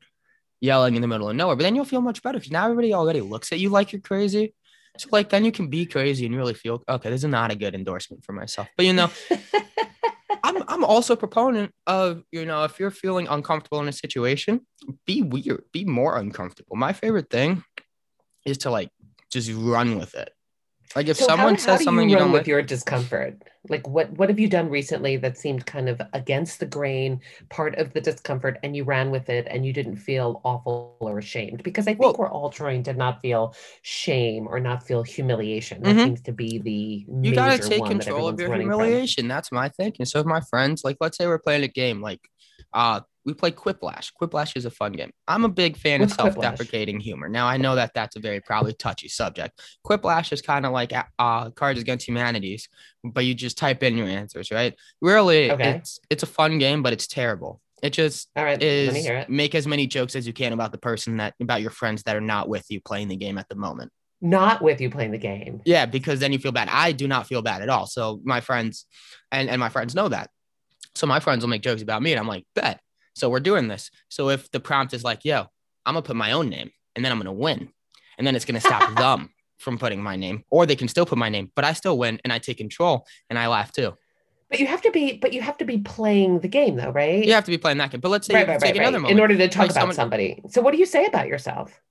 [0.60, 1.56] yelling in the middle of nowhere?
[1.56, 4.02] But then you'll feel much better because now everybody already looks at you like you're
[4.02, 4.54] crazy.
[4.98, 7.56] So like then you can be crazy and really feel okay, this is not a
[7.56, 8.68] good endorsement for myself.
[8.78, 9.10] But you know,
[10.44, 14.62] I'm I'm also a proponent of, you know, if you're feeling uncomfortable in a situation,
[15.06, 16.76] be weird, be more uncomfortable.
[16.76, 17.64] My favorite thing
[18.46, 18.90] is to like
[19.32, 20.32] just run with it.
[20.96, 23.42] Like if So someone how says do something you you don't with like, your discomfort
[23.68, 27.76] like what what have you done recently that seemed kind of against the grain part
[27.76, 31.64] of the discomfort and you ran with it and you didn't feel awful or ashamed
[31.64, 35.82] because i think Well- we're all trying to not feel shame or not feel humiliation
[35.82, 36.04] that Mhm.
[36.04, 38.80] seems to be the you gotta take control of your running from.
[38.82, 39.28] humiliation.
[39.28, 40.06] That's my thinking.
[40.06, 42.22] So if my friends, like let's say we're playing a game, like
[42.76, 44.12] uh we play Quiplash.
[44.22, 45.10] Quiplash is a fun game.
[45.28, 47.28] I'm a big fan What's of self-deprecating humor.
[47.28, 49.60] Now I know that that's a very probably touchy subject.
[49.84, 52.70] Quiplash is kind of like uh Cards Against Humanities,
[53.04, 54.76] but you just type in your answers, right?
[55.02, 55.72] Really, Okay.
[55.72, 57.62] it's it's a fun game, but it's terrible.
[57.82, 61.18] It just right is it make as many jokes as you can about the person
[61.18, 63.92] that about your friends that are not with you playing the game at the moment.
[64.22, 66.70] not with you playing the game Yeah, because then you feel bad.
[66.72, 67.86] I do not feel bad at all.
[67.86, 68.86] So my friends
[69.32, 70.30] and, and my friends know that.
[70.96, 72.80] So my friends will make jokes about me and I'm like, bet.
[73.16, 73.92] So we're doing this.
[74.10, 75.42] So if the prompt is like, yo,
[75.86, 77.70] I'm gonna put my own name and then I'm gonna win.
[78.18, 80.44] And then it's gonna stop them from putting my name.
[80.50, 83.06] Or they can still put my name, but I still win and I take control
[83.30, 83.94] and I laugh too.
[84.50, 87.24] but you have to be but you have to be playing the game though right
[87.26, 88.02] You have to be playing that game.
[88.02, 89.02] But let's say right, right, take right, another right.
[89.04, 89.12] moment.
[89.12, 91.82] in order to talk Like about someone- somebody so what do you say about yourself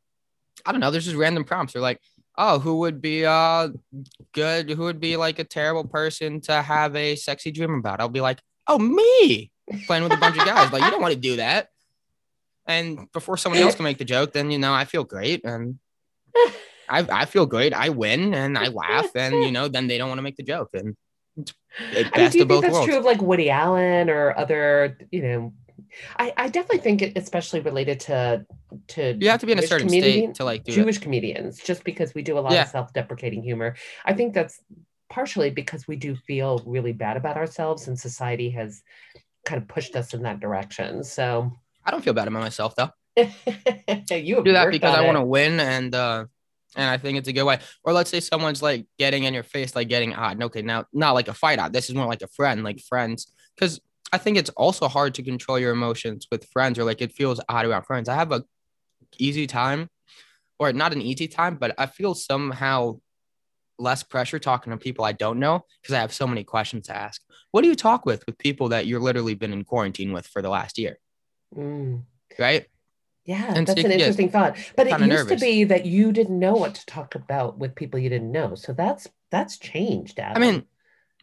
[0.67, 0.91] I don't know.
[0.91, 1.75] There's just random prompts.
[1.75, 2.01] They're like,
[2.39, 3.69] oh, who would be uh
[4.33, 4.71] good?
[4.71, 8.01] Who would be like a terrible person to have a sexy dream about?
[8.01, 9.51] I'll be like, oh, me
[9.87, 10.73] playing with a bunch of guys.
[10.73, 11.71] Like, you don't want to do that.
[12.67, 15.79] And before someone else can make the joke, then you know I feel great and
[16.89, 17.75] I I feel great.
[17.75, 20.43] I win and I laugh, and you know then they don't want to make the
[20.43, 20.97] joke, and
[21.37, 21.53] it's
[21.93, 22.89] it's I mean, do you of think that's worlds.
[22.89, 25.53] true of like Woody Allen or other, you know?
[26.19, 28.47] I, I definitely think it, especially related to
[28.89, 30.75] to You have to be in a certain community- state to like do it.
[30.75, 32.63] Jewish comedians, just because we do a lot Yeah.
[32.63, 33.77] of self-deprecating humor.
[34.05, 34.61] I think that's
[35.11, 38.83] partially because we do feel really bad about ourselves, and society has
[39.45, 41.05] kind of pushed us in that direction.
[41.05, 41.53] So
[41.85, 42.91] I don't feel bad about myself though.
[43.17, 46.25] you do that because I want to win and uh
[46.77, 47.61] and I think it's a good way.
[47.85, 50.43] Or let's say someone's like getting in your face, like getting odd.
[50.43, 51.73] Okay, now not like a fight out.
[51.73, 53.33] This is more like a friend, like friends.
[53.55, 53.81] Because
[54.13, 57.41] I think it's also hard to control your emotions with friends, or like it feels
[57.49, 58.09] odd around friends.
[58.09, 58.43] I have a
[59.19, 59.89] easy time,
[60.59, 63.01] or not an easy time, but I feel somehow
[63.79, 66.97] less pressure talking to people I don't know because I have so many questions to
[66.97, 67.21] ask.
[67.51, 70.43] What do you talk with with people that you're literally been in quarantine with for
[70.43, 70.99] the last year?
[71.57, 72.03] Mm.
[72.39, 72.67] Right?
[73.25, 74.57] Yeah, And that's you an interesting thought.
[74.77, 75.41] But it used nervous.
[75.41, 78.55] to be that you didn't know what to talk about with people you didn't know.
[78.55, 80.21] So that's that's changed.
[80.21, 80.65] I mean,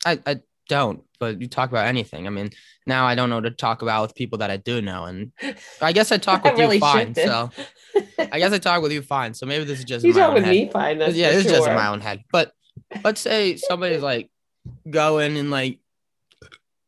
[0.05, 0.39] I, I
[0.71, 2.27] don't, but you talk about anything.
[2.27, 2.49] I mean,
[2.87, 5.33] now I don't know to talk about with people that I do know, and
[5.81, 7.07] I guess I talk I with really you fine.
[7.07, 7.27] shifted.
[7.27, 7.51] So
[8.31, 9.33] I guess I talk with you fine.
[9.33, 10.51] So maybe this is just you talk with head.
[10.51, 10.97] me fine.
[10.97, 12.23] That's yeah, for it's just in my own head.
[12.31, 12.53] But
[13.03, 14.31] let's say somebody's like
[14.89, 15.79] going and like,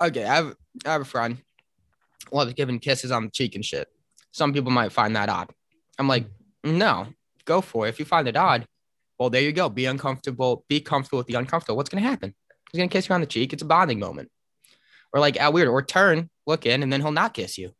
[0.01, 1.39] okay, I have I have a friend
[2.31, 3.89] loves giving kisses on the cheek and shit.
[4.31, 5.49] Some people might find that odd.
[5.99, 6.25] I'm like,
[6.63, 7.07] no,
[7.43, 7.89] go for it.
[7.89, 8.65] If you find it odd,
[9.19, 9.67] well, there you go.
[9.69, 10.63] Be uncomfortable.
[10.69, 11.75] Be comfortable with the uncomfortable.
[11.75, 12.33] What's gonna happen?
[12.73, 13.53] He's gonna kiss you on the cheek.
[13.53, 14.29] It's a bonding moment.
[15.13, 17.71] Or like out weird, or turn, look in, and then he'll not kiss you.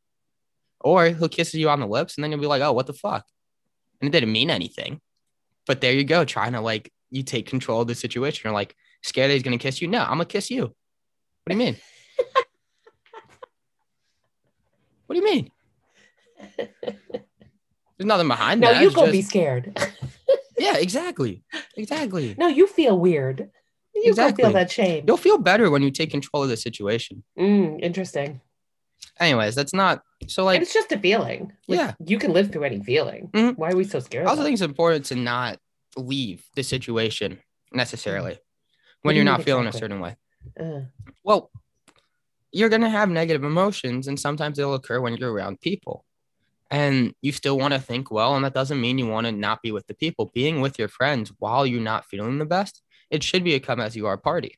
[0.79, 2.93] Or he'll kiss you on the lips, and then you'll be like, oh, what the
[2.93, 3.25] fuck?
[3.99, 5.01] And it didn't mean anything.
[5.65, 8.41] But there you go, trying to like you take control of the situation.
[8.43, 9.88] You're like scared that he's gonna kiss you.
[9.88, 10.62] No, I'm gonna kiss you.
[10.62, 10.75] What
[11.49, 11.77] do you mean?
[15.08, 15.49] what do you mean?
[17.97, 18.75] There's nothing behind No, that.
[18.75, 19.75] No, you It's go just- be scared.
[20.60, 21.43] yeah, exactly.
[21.77, 22.36] Exactly.
[22.38, 23.49] no, you feel weird.
[23.95, 24.43] You Exactly.
[24.43, 25.03] feel that shame.
[25.08, 27.23] You'll feel better when you take control of the situation.
[27.38, 28.41] Mm, interesting.
[29.19, 31.53] Anyways, that's not so and like it's just a feeling.
[31.67, 31.93] Like, Yeah.
[32.03, 33.29] You can live through any feeling.
[33.34, 33.58] Mhm.
[33.58, 34.25] Why are we so scared?
[34.25, 35.60] I also think it's important to not
[35.95, 37.39] leave the situation
[37.71, 38.39] necessarily What
[39.01, 40.15] when you're not mean feeling a certain way.
[40.60, 40.82] Uh,
[41.23, 41.51] Well,
[42.51, 46.06] you're going to have negative emotions, and sometimes they'll occur when you're around people.
[46.71, 49.62] And you still want to think well, and that doesn't mean you want to not
[49.62, 50.32] be with the people.
[50.34, 52.82] Being with your friends while you're not feeling the best,
[53.13, 54.58] it should be a come as you are party.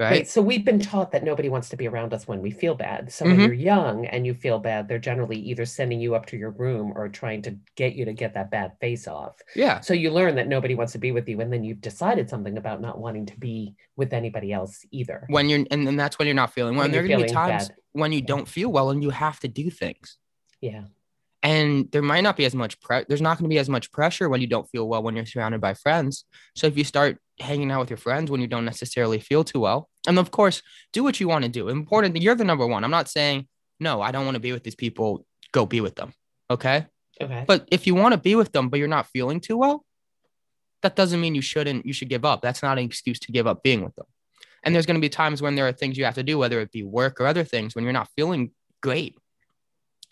[0.00, 0.10] Right?
[0.10, 0.28] Right.
[0.28, 3.12] So we've been taught that nobody wants to be around us when we feel bad.
[3.12, 3.46] So when Mhm.
[3.46, 6.92] you're young and you feel bad, they're generally either sending you up to your room
[6.94, 9.34] or trying to get you to get that bad face off.
[9.56, 9.80] Yeah.
[9.80, 12.56] So you learn that nobody wants to be with you, and then you've decided something
[12.56, 15.24] about not wanting to be with anybody else either.
[15.30, 16.82] When you're, and then that's when you're not feeling well.
[16.84, 17.76] When And there are going to be times bad.
[17.90, 18.26] when you Yeah.
[18.26, 20.16] don't feel well and you have to do things.
[20.60, 20.84] Yeah.
[21.42, 23.92] And there might not be as much pre- there's not going to be as much
[23.92, 26.24] pressure when you don't feel well when you're surrounded by friends.
[26.56, 29.60] So if you start hanging out with your friends when you don't necessarily feel too
[29.60, 31.68] well and of course do what you want to do.
[31.68, 32.82] Important that you're the number one.
[32.84, 33.46] I'm not saying
[33.78, 35.24] no i don't want to be with these people.
[35.52, 36.12] Go be with them
[36.50, 36.86] okay?
[37.20, 37.44] Okay.
[37.46, 39.84] but if you want to be with them but you're not feeling too well
[40.82, 42.40] that doesn't mean you shouldn't you should give up.
[42.42, 44.06] That's not an excuse to give up being with them.
[44.62, 46.60] And there's going to be times when there are things you have to do whether
[46.60, 49.16] it be work or other things when you're not feeling great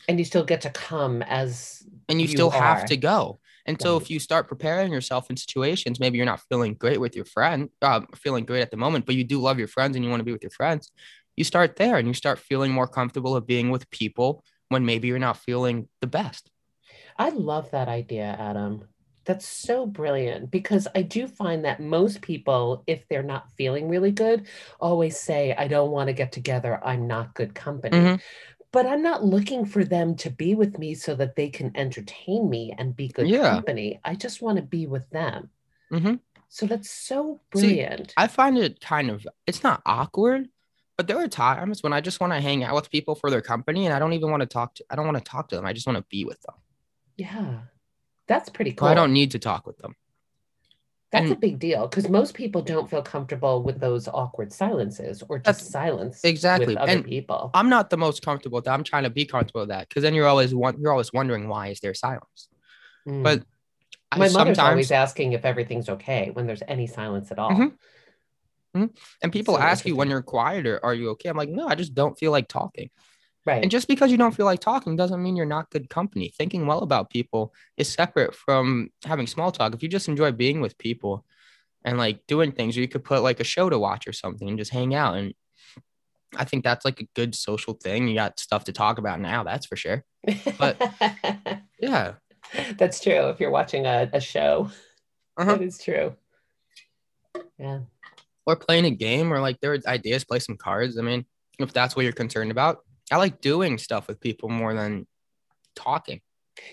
[0.09, 3.41] and you still get to come as and you, you still have to go.
[3.67, 4.03] And so Right.
[4.03, 7.69] if you start preparing yourself in situations, maybe you're not feeling great with your friend,
[7.83, 10.21] uh, feeling great at the moment, but you do love your friends and you want
[10.21, 10.91] to be with your friends.
[11.37, 15.09] You start there and you start feeling more comfortable of being with people when maybe
[15.09, 16.51] you're not feeling the best.
[17.19, 18.85] I love that idea, Adam.
[19.25, 24.13] That's so brilliant because I do find that most people, if they're not feeling really
[24.13, 24.47] good,
[24.81, 26.81] always say, I don't want to get together.
[26.85, 27.97] I'm not good company.
[27.97, 28.21] Mhm.
[28.73, 32.51] But I'm not looking for them to be with me so that they can entertain
[32.51, 33.51] me and be good Yeah.
[33.51, 34.01] company.
[34.05, 35.51] I just want to be with them.
[35.91, 36.21] Mhm.
[36.49, 38.13] So that's so See, brilliant.
[38.17, 40.49] I find it kind of, it's not awkward,
[40.97, 43.41] but there are times when I just want to hang out with people for their
[43.43, 45.57] company and I don't even want to talk to, I don't want to talk to
[45.57, 45.65] them.
[45.67, 46.55] I just want to be with them.
[47.17, 47.61] yeah.
[48.29, 48.89] That's pretty cool.
[48.89, 49.95] I don't need to talk with them.
[51.13, 55.39] That's a big deal because most people don't feel comfortable with those awkward silences or
[55.39, 56.67] just silence exactly.
[56.67, 57.51] with other And people.
[57.55, 58.75] I'm not the most comfortable with that.
[58.75, 61.49] I'm trying to be comfortable with that because then you're always one, you're always wondering
[61.49, 62.49] why is there silence.
[63.09, 63.23] Mm.
[63.23, 63.45] But
[64.11, 67.53] I My mother's sometimes always asking if everything's okay when there's any silence at all.
[67.53, 68.91] Mhm.
[69.23, 71.31] and people so ask you when you're quiet or are you okay?
[71.31, 72.91] I'm like, no, I just don't feel like talking.
[73.47, 73.63] Right.
[73.63, 76.33] And just because you don't feel like talking doesn't mean you're not good company.
[76.37, 79.73] Thinking well about people is separate from having small talk.
[79.73, 81.25] If you just enjoy being with people
[81.85, 84.49] and like doing things, or you could put like a show to watch or something
[84.49, 85.15] and just hang out.
[85.17, 85.33] And
[86.37, 88.09] I think that's like a good social thing.
[88.09, 90.05] You got stuff to talk about now, that's for sure.
[90.59, 90.77] but-
[91.81, 92.15] Yeah.
[92.79, 93.29] That's true.
[93.29, 94.71] If you're watching a, a show,
[95.37, 95.53] Uh-huh.
[95.57, 96.17] that is true.
[97.59, 97.81] Yeah.
[98.45, 100.99] Or playing a game or like there are ideas, play some cards.
[100.99, 101.27] I mean,
[101.59, 102.79] if that's what you're concerned about,
[103.11, 105.07] I like doing stuff with people more than
[105.75, 106.21] talking.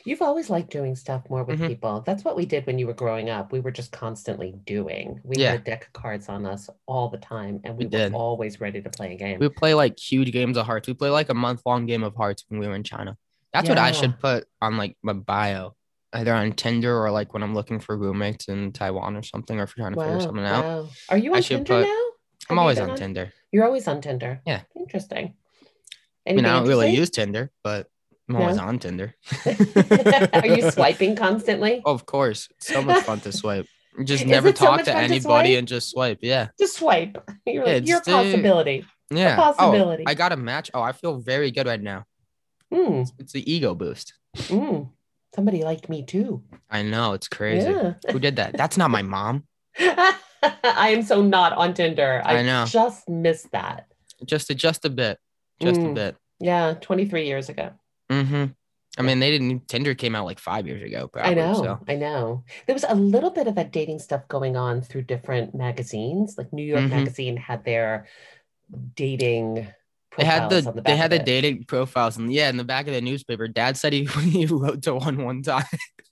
[0.05, 1.67] You've always liked doing stuff more with Mhm.
[1.67, 2.01] people.
[2.05, 3.51] That's what we did when you were growing up.
[3.51, 5.19] We were just constantly doing.
[5.25, 5.51] We Yeah.
[5.51, 8.61] had a deck of cards on us all the time, and we, We were always
[8.61, 9.39] ready to play a game.
[9.39, 10.87] We play like huge games of hearts.
[10.87, 13.17] We play like a month long game of hearts when we were in China.
[13.51, 15.75] That's what I should put on like my bio,
[16.13, 19.63] either on Tinder or like when I'm looking for roommates in Taiwan or something, or
[19.63, 20.63] if you're trying to figure wow, something out.
[20.65, 20.89] wow.
[21.09, 22.03] Are you on Tinder put- now?
[22.49, 23.33] I'm Have always been on Tinder.
[23.51, 24.41] You're always on Tinder.
[24.45, 24.61] Yeah.
[24.77, 25.35] Interesting.
[26.27, 27.87] I mean, I don't really use Tinder, but
[28.29, 28.63] I'm always No?
[28.63, 29.13] on Tinder.
[30.33, 31.81] Are you swiping constantly?
[31.85, 32.47] Of course.
[32.51, 33.67] It's so much fun to swipe.
[34.05, 36.19] Just never it so talk to fun to anybody and just swipe.
[36.21, 36.47] Yeah.
[36.59, 37.17] Just swipe.
[37.45, 38.85] You're, like, you're a it's possibility.
[39.11, 39.35] Yeah.
[39.35, 40.03] possibility.
[40.07, 40.71] Oh, I got a match.
[40.73, 42.05] Oh, I feel very good right now.
[42.73, 44.13] Mm, It's the ego boost.
[44.35, 44.89] mm.
[45.35, 46.43] Somebody liked me too.
[46.69, 47.13] I know.
[47.13, 47.69] It's crazy.
[47.69, 47.93] Yeah.
[48.11, 48.55] Who did that?
[48.57, 49.43] That's not my mom.
[49.79, 52.21] I am so not on Tinder.
[52.25, 52.65] I, I know.
[52.67, 53.87] just missed that.
[54.25, 55.19] Just a, just a bit,
[55.61, 55.95] just a Mm.
[55.95, 56.15] bit.
[56.39, 57.69] Yeah, 23 years ago.
[58.11, 58.45] Mm-hmm.
[58.97, 59.67] I mean, they didn't.
[59.67, 61.07] Tinder came out like five years ago.
[61.07, 61.53] Probably, I know.
[61.55, 61.79] So.
[61.87, 62.43] I know.
[62.67, 66.35] There was a little bit of that dating stuff going on through different magazines.
[66.37, 66.89] Like New York Mhm.
[66.91, 68.05] Magazine had their
[68.95, 69.67] dating
[70.17, 71.25] They had the the they had the it.
[71.25, 74.83] dating profiles and yeah, in the back of the newspaper, Dad said he he wrote
[74.83, 75.63] to one one time.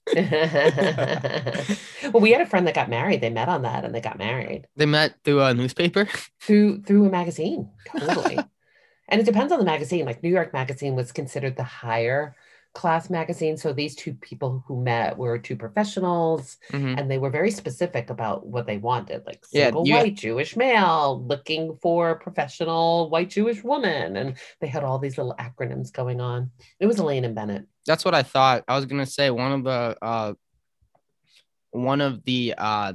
[0.16, 1.62] well,
[2.20, 3.20] we had a friend that got married.
[3.20, 6.08] They met on that and they got married They met through a newspaper.
[6.40, 7.70] through through a magazine.
[7.96, 8.38] Totally.
[9.08, 10.04] and it depends on the magazine.
[10.06, 12.34] Like New York Magazine was considered the higher
[12.74, 13.58] class magazine.
[13.58, 16.98] So these two people who met were two professionals Mhm.
[16.98, 21.22] and they were very specific about what they wanted like single you- white jewish male
[21.26, 26.50] looking for professional white jewish woman and they had all these little acronyms going on
[26.80, 28.64] it was elaine and bennett That's what I thought.
[28.66, 30.32] I was gonna say one of the uh
[31.72, 32.94] one of the uh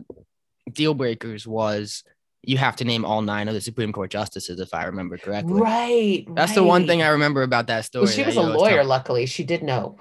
[0.72, 2.04] deal breakers was
[2.48, 5.62] you have to name all nine of the Supreme Court justices, if I remember correctly.
[5.62, 7.02] right That's the one thing.
[7.04, 8.06] I remember about that story.
[8.06, 9.98] well, she was a lawyer luckily she did know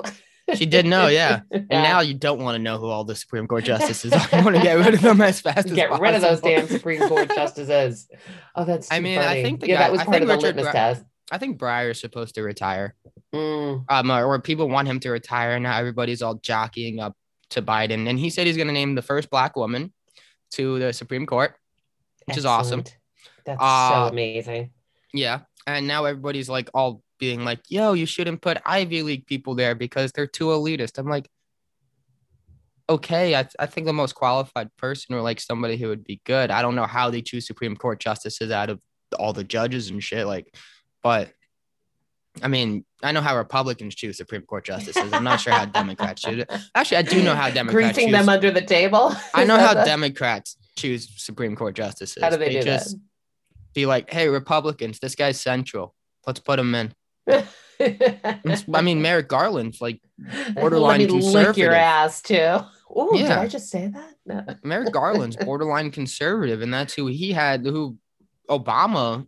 [0.55, 1.41] She did know, yeah.
[1.51, 4.29] And now you don't want to know who all the Supreme Court justices are.
[4.39, 5.77] You want to get rid of them as fast as possible.
[5.77, 8.09] get rid of those damn supreme court justices
[8.55, 10.41] oh that's I mean, I think the yeah guy- that was I part think of
[10.41, 12.95] the litmus test I think Breyer's supposed to retire.
[13.35, 15.59] Mm, um, or, or people want him to retire.
[15.59, 17.17] Now everybody's all jockeying up
[17.51, 19.93] to Biden, and he said he's going to name the first black woman
[20.53, 21.55] to the Supreme Court,
[22.27, 22.85] which is awesome.
[23.45, 24.71] that's Uh, so amazing
[25.13, 29.55] Yeah, and now everybody's like all being like, "Yo, you shouldn't put Ivy League people
[29.55, 31.29] there because they're too elitist." I'm like,
[32.89, 36.51] okay, I, I think the most qualified person or like somebody who would be good.
[36.51, 38.81] I don't know how they choose Supreme Court justices out of
[39.19, 40.55] all the judges and shit, like,
[41.03, 41.31] but.
[42.43, 45.11] I mean, I know how Republicans choose Supreme Court justices.
[45.11, 46.53] I'm not sure how Democrats choose it.
[46.75, 48.19] Actually, I do know how Democrats greasing choose.
[48.21, 52.23] them under the table I know how the- Democrats choose Supreme Court justices.
[52.23, 52.97] how do they, do just
[53.75, 55.95] be like, "Hey, Republicans, this guy's central.
[56.27, 56.93] Let's put him in."
[57.81, 61.49] I mean, Merrick Garland's like Let borderline conservative.
[61.49, 62.59] lick your ass too.
[62.89, 63.41] Oh, did Yeah.
[63.41, 64.15] I just say that?
[64.25, 64.45] No.
[64.63, 67.97] Merrick Garland's borderline conservative, and that's who he had, who
[68.49, 69.27] Obama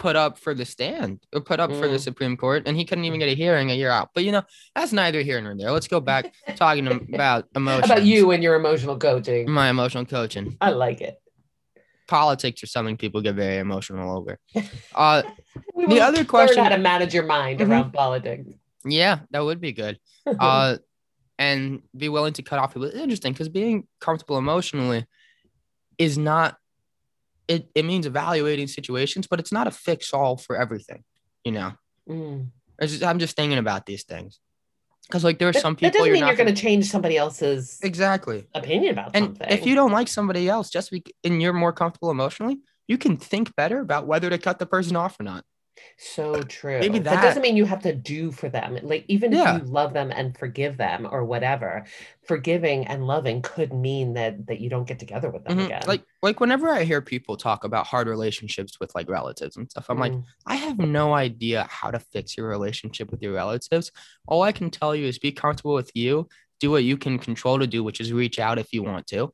[0.00, 2.00] put up for the stand or put up for the Mm.
[2.00, 4.08] Supreme Court, and he couldn't even get a hearing a year out.
[4.14, 4.42] But you know,
[4.74, 5.70] that's neither here nor there.
[5.70, 7.84] Let's go back talking about How emotions.
[7.92, 9.48] about you and your emotional coaching?
[9.48, 10.56] My emotional coaching.
[10.60, 11.20] I like it.
[12.08, 14.38] Politics are something people get very emotional over.
[14.94, 15.22] Uh,
[15.88, 17.68] The other question- how to manage your mind Mhm.
[17.70, 18.48] around politics.
[18.84, 20.00] yeah, that would be good.
[20.26, 20.76] uh,
[21.38, 22.84] and be willing to cut off people.
[22.88, 25.06] It's interesting because being comfortable emotionally
[25.98, 26.56] is not.
[27.54, 31.02] It it means evaluating situations, but it's not a fix all for everything.
[31.44, 31.70] You know,
[32.08, 32.50] Mm.
[32.80, 34.40] Just- I'm just thinking about these things
[35.06, 36.60] because like there are That, some that people doesn't you're mean not you're going to
[36.66, 38.46] change somebody else's exactly.
[38.54, 39.48] opinion about And something.
[39.50, 42.56] if you don't like somebody else, just be, and you're more comfortable emotionally,
[42.88, 45.44] you can think better about whether to cut the person off or not.
[45.96, 46.80] So true.
[46.80, 47.04] Maybe that.
[47.14, 48.78] that- doesn't mean you have to do for them.
[48.82, 49.56] Like even Yeah.
[49.56, 51.84] if you love them and forgive them or whatever,
[52.22, 55.64] forgiving and loving could mean that that you don't get together with them Mhm.
[55.66, 55.82] again.
[55.86, 59.86] Like like whenever I hear people talk about hard relationships with like relatives and stuff,
[59.90, 60.12] I'm like.
[60.12, 60.24] Mm.
[60.46, 63.92] I have no idea how to fix your relationship with your relatives.
[64.26, 66.28] All I can tell you is be comfortable with you,
[66.60, 69.32] do what you can control to do, which is reach out if you want to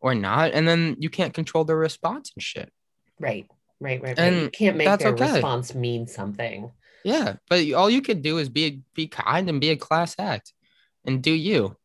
[0.00, 0.52] or not.
[0.52, 2.72] And then you can't control their response and shit.
[3.20, 3.46] right,
[3.80, 4.18] right, right, right.
[4.18, 5.32] And You can't make their okay.
[5.32, 6.70] response mean something.
[7.04, 7.36] Yeah.
[7.48, 10.52] But all you could do is be be kind and be a class act
[11.04, 11.76] and do you.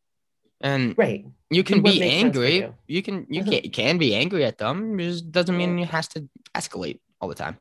[0.62, 1.26] And Right.
[1.50, 2.56] you can be makes sense for angry.
[2.58, 2.76] you.
[2.88, 3.52] You can you Uh-huh.
[3.62, 5.00] can, can be angry at them.
[5.00, 7.58] It just doesn't mean it has to escalate all the time.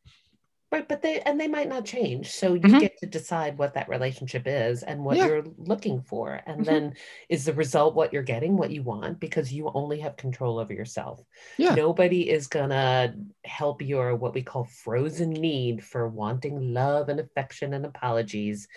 [0.71, 2.31] Right, but they and they might not change.
[2.31, 2.81] So you Mhm.
[2.81, 5.27] get to decide what that relationship is and what Yeah.
[5.27, 6.43] you're looking for.
[6.45, 6.65] And Mhm.
[6.67, 6.97] then
[7.31, 10.75] is the result what you're getting, what you want, because you only have control over
[10.75, 11.25] yourself.
[11.57, 11.75] Yeah.
[11.75, 17.73] Nobody is gonna help your what we call frozen need for wanting love and affection
[17.73, 18.69] and apologies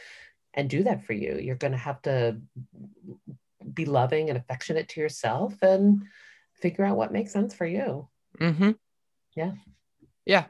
[0.54, 1.38] and do that for you.
[1.39, 2.41] You're gonna have to
[3.73, 6.04] be loving and affectionate to yourself and
[6.54, 8.08] figure out what makes sense for you.
[8.39, 8.71] Mm-hmm.
[9.36, 9.56] Yeah.
[10.25, 10.45] Yeah.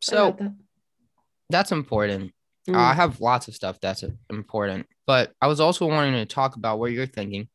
[0.00, 0.36] So.
[1.50, 2.32] That's important.
[2.68, 2.74] Uh, Mm.
[2.74, 6.80] I have lots of stuff that's important, but I was also wanting to talk about
[6.80, 7.48] what you're thinking.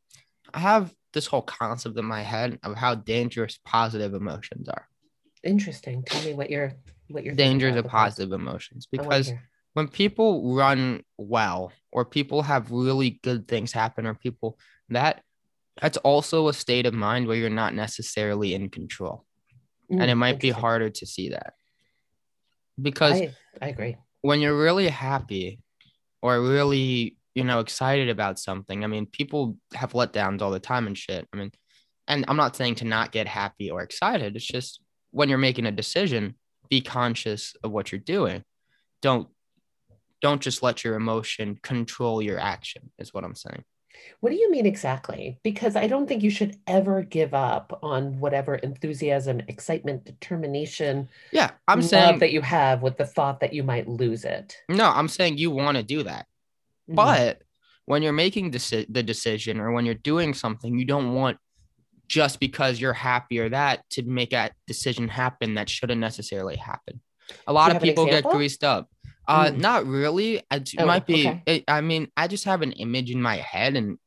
[0.53, 4.87] I have this whole concept in my head of how dangerous positive emotions are.
[5.43, 6.03] Interesting.
[6.03, 6.73] Tell me what you're
[7.09, 9.33] what you're thinking Dangers of positive emotions because
[9.73, 14.57] when people run well or people have really good things happen or people
[14.89, 15.23] that
[15.81, 19.25] that's also a state of mind where you're not necessarily in control
[19.89, 21.55] and it Mm, might be harder to see that
[22.81, 23.97] because I, I agree.
[24.21, 25.59] when you're really happy
[26.21, 30.87] or really you know excited about something i mean people have letdowns all the time
[30.87, 31.51] and shit i mean
[32.11, 34.35] and I'm not saying to not get happy or excited.
[34.35, 36.35] It's just when you're making a decision,
[36.69, 38.43] be conscious of what you're doing.
[39.01, 39.29] Don't
[40.21, 43.63] don't just let your emotion control your action is what I'm saying.
[44.19, 45.39] What do you mean exactly?
[45.43, 51.09] Because I don't think you should ever give up on whatever enthusiasm, excitement, determination.
[51.31, 54.57] Yeah, I'm saying that you have with the thought that you might lose it.
[54.69, 56.27] No, I'm saying you want to do that.
[56.87, 56.95] Mm-hmm.
[56.95, 57.41] But
[57.85, 61.37] when you're making deci- the decision or when you're doing something, you don't want
[62.07, 66.99] just because you're happy or that to make that decision happen that shouldn't necessarily happen.
[67.47, 68.89] A lot of people get greased up.
[69.27, 69.57] Uh, mm.
[69.57, 70.41] not really.
[70.51, 71.27] It oh, might be.
[71.27, 71.43] Okay.
[71.45, 73.97] It, I mean, I just have an image in my head, and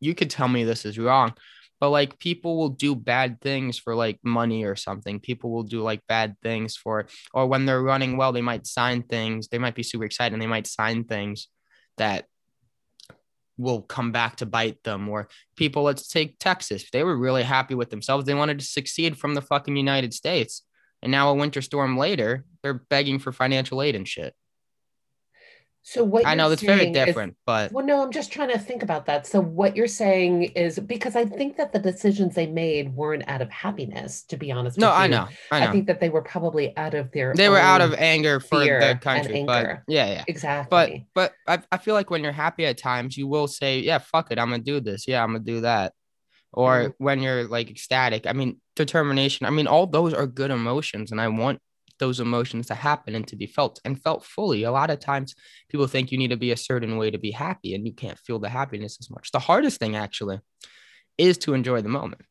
[0.00, 1.34] you could tell me this is wrong,
[1.80, 5.20] but like people will do bad things for like money or something.
[5.20, 9.02] People will do like bad things for, or when they're running well, they might sign
[9.02, 9.48] things.
[9.48, 11.48] They might be super excited and they might sign things
[11.98, 12.26] that
[13.58, 15.08] will come back to bite them.
[15.08, 16.84] Or people, let's take Texas.
[16.92, 18.26] They were really happy with themselves.
[18.26, 20.62] They wanted to succeed from the fucking United States.
[21.02, 24.34] And now a winter storm later, they're begging for financial aid and shit.
[25.84, 28.58] So what I know that's very different, is, but well, no, I'm just trying to
[28.58, 29.26] think about that.
[29.26, 33.42] So what you're saying is because I think that the decisions they made weren't out
[33.42, 34.78] of happiness, to be honest.
[34.78, 35.66] No, I know, I know.
[35.66, 37.34] I think that they were probably out of their.
[37.34, 41.06] They were out of anger for the country, but yeah, yeah, exactly.
[41.14, 43.98] But but I, I feel like when you're happy at times, you will say, yeah,
[43.98, 45.08] fuck it, I'm gonna do this.
[45.08, 45.94] Yeah, I'm gonna do that.
[46.52, 49.46] Or mm when you're like ecstatic, I mean, determination.
[49.46, 51.60] I mean, all those are good emotions, and I want
[52.02, 54.64] those emotions to happen and to be felt and felt fully.
[54.64, 55.36] A lot of times
[55.68, 58.18] people think you need to be a certain way to be happy and you can't
[58.18, 59.30] feel the happiness as much.
[59.30, 60.40] The hardest thing actually
[61.16, 62.22] is to enjoy the moment.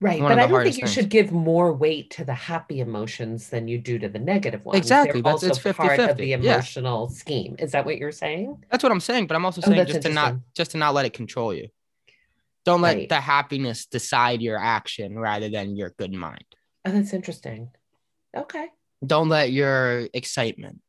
[0.00, 0.22] Right.
[0.22, 0.92] One but I don't think you things.
[0.92, 4.78] should give more weight to the happy emotions than you do to the negative ones.
[4.78, 5.20] Exactly.
[5.20, 6.10] They're That's also it's 50, part 50.
[6.12, 7.16] of the emotional yeah.
[7.16, 7.56] scheme.
[7.58, 8.62] Is that what you're saying?
[8.70, 9.26] That's what I'm saying.
[9.26, 11.52] But I'm also oh, saying oh, just to not just to not let it control
[11.52, 11.70] you.
[12.64, 13.08] Don't let right.
[13.08, 16.44] the happiness decide your action rather than your good mind.
[16.84, 17.70] Oh, that's interesting.
[18.36, 18.68] Okay.
[19.04, 20.80] Don't let your excitement.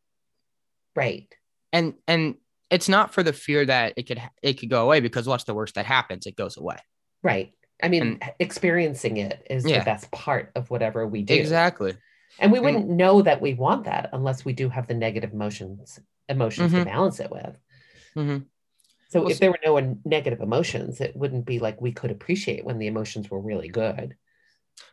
[0.96, 1.28] Right.
[1.74, 2.36] And and
[2.70, 5.54] it's not for the fear that it could it could go away because what's the
[5.54, 6.26] worst that happens?
[6.26, 6.78] It goes away.
[7.24, 7.54] Right.
[7.82, 9.80] I mean, and, experiencing it is yeah.
[9.80, 11.36] the best part of whatever we do.
[11.36, 11.96] Exactly.
[12.40, 15.34] And we wouldn't and, know that we want that unless we do have the negative
[15.34, 16.00] emotions
[16.30, 16.84] emotions mm-hmm.
[16.84, 17.60] to balance it with.
[18.16, 18.44] Mm-hmm.
[19.10, 22.66] So well, if there were no negative emotions, it wouldn't be like we could appreciate
[22.66, 24.16] when the emotions were really good.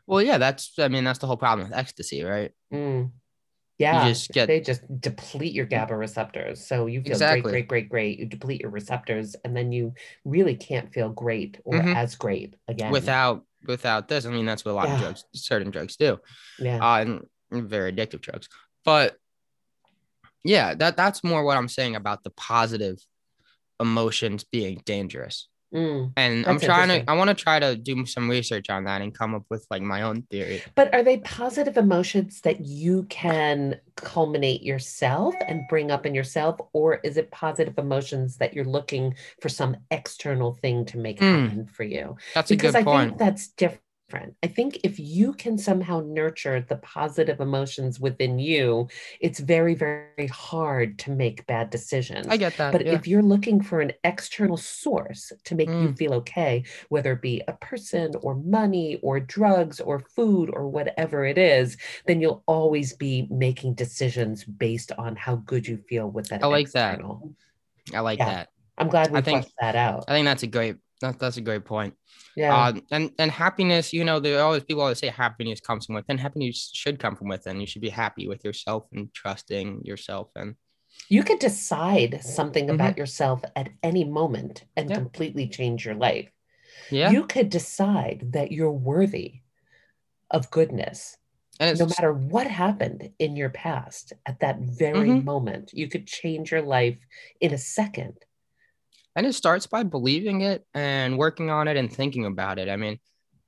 [0.06, 2.52] Well, yeah, that's I mean that's the whole problem with ecstasy, right?
[2.72, 3.10] Mm.
[3.78, 4.46] Yeah, just get...
[4.46, 7.40] they just deplete your GABA receptors, so you feel exactly.
[7.42, 8.18] great, great, great, great.
[8.20, 11.94] You deplete your receptors, and then you really can't feel great or mm-hmm.
[11.94, 14.26] as great again without without this.
[14.26, 14.94] I mean, that's what a lot yeah.
[14.94, 16.20] of drugs, certain drugs, do.
[16.60, 17.26] Yeah, uh, and
[17.68, 18.48] very addictive drugs.
[18.84, 19.16] But
[20.44, 22.98] yeah, that that's more what I'm saying about the positive
[23.80, 25.48] emotions being dangerous.
[25.74, 29.02] Mm, and I'm trying to, I want to try to do some research on that
[29.02, 30.62] and come up with like my own theory.
[30.76, 36.60] But are they positive emotions that you can culminate yourself and bring up in yourself?
[36.72, 41.48] Or is it positive emotions that you're looking for some external thing to make mm,
[41.48, 42.16] happen for you?
[42.34, 43.00] That's because a good point.
[43.00, 44.36] I think that's different different.
[44.42, 48.88] I think if you can somehow nurture the positive emotions within you,
[49.20, 52.26] it's very, very hard to make bad decisions.
[52.28, 52.72] I get that.
[52.72, 52.92] But yeah.
[52.92, 55.82] if you're looking for an external source to make mm.
[55.82, 60.68] you feel okay, whether it be a person or money or drugs or food or
[60.68, 61.76] whatever it is,
[62.06, 66.42] then you'll always be making decisions based on how good you feel with that.
[66.42, 67.34] I like external.
[67.86, 67.96] that.
[67.96, 68.30] I like yeah.
[68.30, 68.48] that.
[68.76, 70.04] I'm glad we fleshed that out.
[70.08, 71.94] I think that's a great that, that's a great point.
[72.36, 72.56] Yeah.
[72.56, 76.18] Uh, and and happiness, you know, there always people always say happiness comes from within.
[76.18, 77.60] Happiness should come from within.
[77.60, 80.28] You should be happy with yourself and trusting yourself.
[80.34, 80.56] And
[81.08, 82.74] you could decide something mm-hmm.
[82.74, 84.96] about yourself at any moment and yeah.
[84.96, 86.30] completely change your life.
[86.90, 87.10] Yeah.
[87.10, 89.40] You could decide that you're worthy
[90.30, 91.16] of goodness.
[91.60, 95.24] And no matter what happened in your past at that very mm-hmm.
[95.24, 96.98] moment, you could change your life
[97.40, 98.14] in a second
[99.16, 102.68] and it starts by believing it and working on it and thinking about it.
[102.68, 102.98] I mean,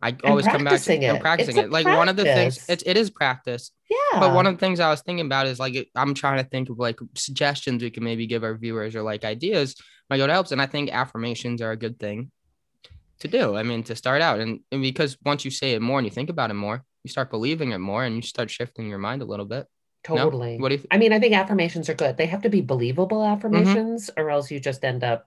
[0.03, 1.03] I always come back to it.
[1.03, 1.71] and practicing it.
[1.71, 1.99] Like practice.
[1.99, 3.71] one of the things, it, it is practice.
[3.91, 4.21] Yeah.
[4.21, 6.69] But one of the things I was thinking about is like I'm trying to think
[6.69, 9.75] of like suggestions we can maybe give our viewers or like ideas
[10.11, 10.53] might go to helps.
[10.53, 12.31] And I think affirmations are a good thing
[13.21, 13.57] to do.
[13.57, 16.11] I mean, to start out, and, and because once you say it more and you
[16.11, 19.23] think about it more, you start believing it more, and you start shifting your mind
[19.23, 19.67] a little bit.
[20.05, 20.59] Totally.
[20.59, 20.63] No?
[20.63, 20.79] What do you?
[20.79, 22.17] Th- I mean, I think affirmations are good.
[22.17, 24.21] They have to be believable affirmations, mm-hmm.
[24.21, 25.27] or else you just end up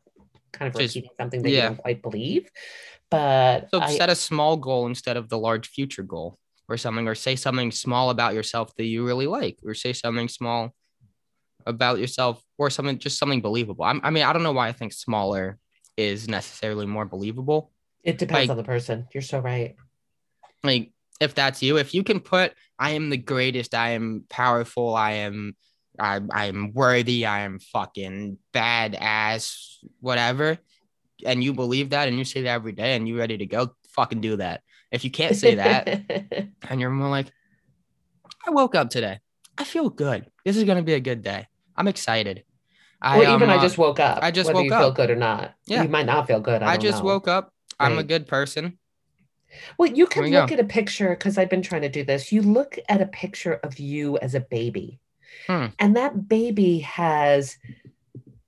[0.52, 1.56] kind of repeating something that yeah.
[1.56, 2.50] you don't quite believe.
[3.10, 6.38] But so I, set a small goal instead of the large future goal
[6.68, 10.28] or something, or say something small about yourself that you really like, or say something
[10.28, 10.74] small
[11.66, 13.86] about yourself or something just something believable.
[13.86, 15.58] I'm, i mean, I don't know why I think smaller
[15.98, 17.72] is necessarily more believable.
[18.04, 19.08] It depends Like- on the person.
[19.14, 19.76] You're so right.
[20.64, 24.96] Like if that's you, if you can put I am the greatest, I am powerful,
[24.96, 25.56] I am
[26.00, 30.58] I I am worthy, I am fucking badass, whatever,
[31.26, 33.76] and you believe that and you say that every day and you're ready to go,
[33.90, 34.62] fucking do that.
[34.92, 37.28] If you can't say that and you're more like,
[38.48, 39.20] I woke up today.
[39.58, 40.26] I feel good.
[40.46, 41.48] This is gonna be a good day.
[41.76, 42.44] I'm excited.
[43.04, 44.20] or even um, I uh, just woke up.
[44.22, 45.54] I just whether woke you feel good or not.
[45.66, 45.84] Yeah.
[45.84, 46.64] You might not feel good.
[46.64, 47.06] I, I just know.
[47.06, 47.54] woke up.
[47.80, 48.78] I'm a good person.
[49.78, 50.54] Well, you can look go.
[50.54, 52.32] at a picture because I've been trying to do this.
[52.32, 55.00] You look at a picture of you as a baby,
[55.48, 55.68] Hmm.
[55.80, 57.58] and that baby has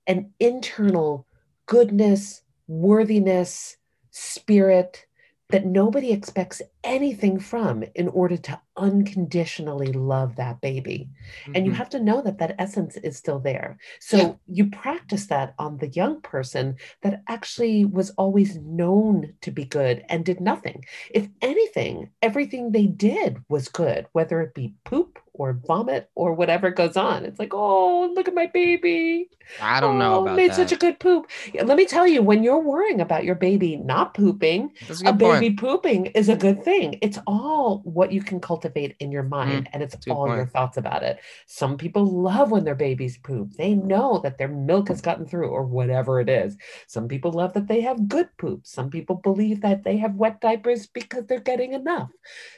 [0.06, 1.26] an internal
[1.66, 3.76] goodness, worthiness,
[4.10, 5.06] spirit
[5.50, 11.10] that nobody expects anything from in order to unconditionally love that baby.
[11.54, 11.76] And you Mhm.
[11.76, 13.78] have to know that that essence is still there.
[14.00, 14.32] So Yeah.
[14.46, 20.04] you practice that on the young person that actually was always known to be good
[20.08, 20.84] and did nothing.
[21.10, 26.70] If anything, everything they did was good, whether it be poop or vomit or whatever
[26.70, 27.24] goes on.
[27.24, 29.28] It's like, oh, look at my baby.
[29.60, 30.56] I don't know Oh, about made that.
[30.56, 31.30] such a good poop.
[31.54, 34.70] Let me tell you, when you're worrying about your baby not pooping,
[35.04, 36.71] a a baby pooping is a good thing.
[36.80, 40.28] It's all what you can cultivate in your mind, and it's Mm, a good all
[40.28, 41.20] your thoughts about it.
[41.46, 43.52] Some people love when their babies poop.
[43.54, 46.56] They know that their milk has gotten through, or whatever it is.
[46.86, 48.66] Some people love that they have good poop.
[48.66, 52.10] Some people believe that they have wet diapers because they're getting enough.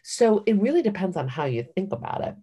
[0.02, 2.36] So it really depends on how you think about it.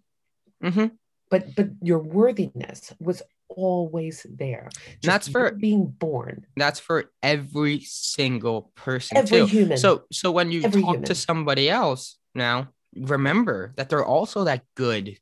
[0.61, 3.21] hmm But but your worthiness was
[3.55, 4.69] always there.
[4.73, 6.45] Just that's for- being born.
[6.55, 9.45] That's for every single person Every too.
[9.45, 9.77] human.
[9.77, 11.05] So so when you Every talk human.
[11.05, 15.17] to somebody else now, remember that they're also that good,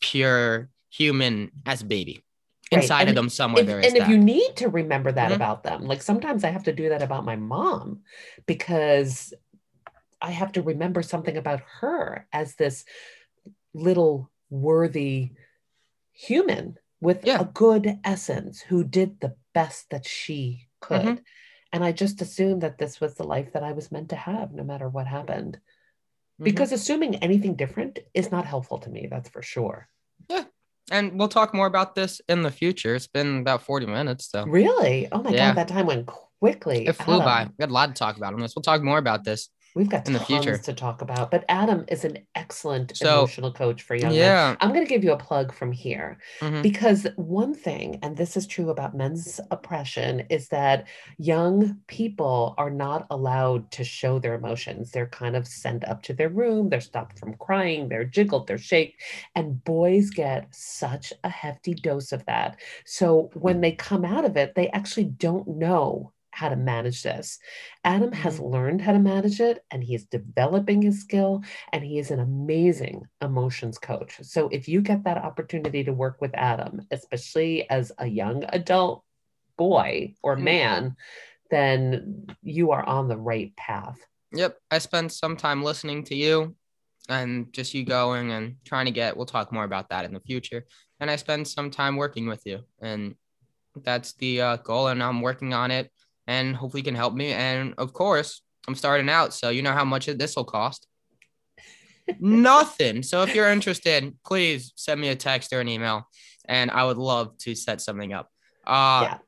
[0.00, 2.22] pure human as baby.
[2.72, 4.10] Right, Inside of them somewhere if, there is and if that.
[4.10, 5.36] you need to remember that Mhm.
[5.36, 8.00] about them, like sometimes I have to do that about my mom
[8.46, 9.34] because
[10.22, 12.84] I have to remember something about her as this
[13.74, 15.32] little worthy
[16.12, 17.40] human with Yeah.
[17.40, 21.02] a good essence who did the best that she could.
[21.02, 21.22] Mhm.
[21.72, 24.52] And I just assumed that this was the life that I was meant to have
[24.52, 25.58] no matter what happened.
[26.40, 26.44] Mhm.
[26.44, 29.88] Because assuming anything different is not helpful to me, that's for sure.
[30.30, 30.44] Yeah.
[30.90, 32.94] and we'll talk more about this in the future.
[32.96, 35.08] It's been about 40 minutes, so Really?
[35.12, 35.48] Oh my Yeah.
[35.50, 36.86] God, that time went quickly.
[36.88, 37.44] it flew by.
[37.46, 38.54] We got a lot to talk about on this.
[38.56, 39.48] We'll talk more about this.
[39.74, 40.58] We've got in the tons future.
[40.58, 44.18] to talk about, but Adam is an excellent So, emotional coach for young men.
[44.18, 44.56] Yeah.
[44.60, 46.62] I'm going to give you a plug from here Mhm.
[46.62, 52.70] because one thing, and this is true about men's oppression, is that young people are
[52.70, 54.90] not allowed to show their emotions.
[54.90, 58.58] They're kind of sent up to their room, they're stopped from crying, they're jiggled, they're
[58.58, 59.00] shaked,
[59.34, 62.60] and boys get such a hefty dose of that.
[62.84, 67.38] So when they come out of it, they actually don't know how to manage this.
[67.84, 71.98] Adam has learned how to manage it and he is developing his skill and he
[71.98, 74.18] is an amazing emotions coach.
[74.22, 79.04] So if you get that opportunity to work with Adam, especially as a young adult
[79.56, 80.42] boy or Mm.
[80.42, 80.96] man,
[81.50, 84.00] then you are on the right path.
[84.32, 84.56] Yep.
[84.70, 86.56] I spent some time listening to you
[87.10, 90.20] and just you going and trying to get, we'll talk more about that in the
[90.20, 90.64] future.
[90.98, 92.60] And I spend some time working with you.
[92.80, 93.16] And
[93.76, 94.88] that's the uh, goal.
[94.88, 95.90] And I'm working on it
[96.26, 97.32] and hopefully you can help me.
[97.32, 99.34] And of course, I'm starting out.
[99.34, 100.86] So you know how much this will cost.
[102.18, 103.02] Nothing.
[103.02, 106.08] So if you're interested, please send me a text or an email
[106.46, 108.28] and I would love to set something up.
[108.66, 109.18] Uh, Yeah.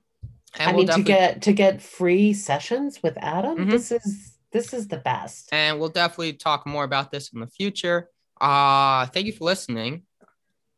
[0.57, 3.71] I we'll mean to get to get free sessions with Adam, Mhm.
[3.71, 5.49] this is this is the best.
[5.53, 8.09] and we'll definitely talk more about this in the future.
[8.41, 10.05] Uh thank you for listening.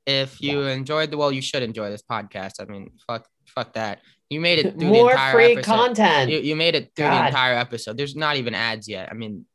[0.06, 2.54] If you enjoyed the well, you should enjoy this podcast.
[2.60, 4.00] I mean, fuck, fuck that.
[4.30, 5.64] You made it through the More entire free episode.
[5.64, 6.30] content.
[6.30, 7.96] You, you made it through the entire episode.
[7.96, 9.08] There's not even ads yet.
[9.10, 9.46] I mean,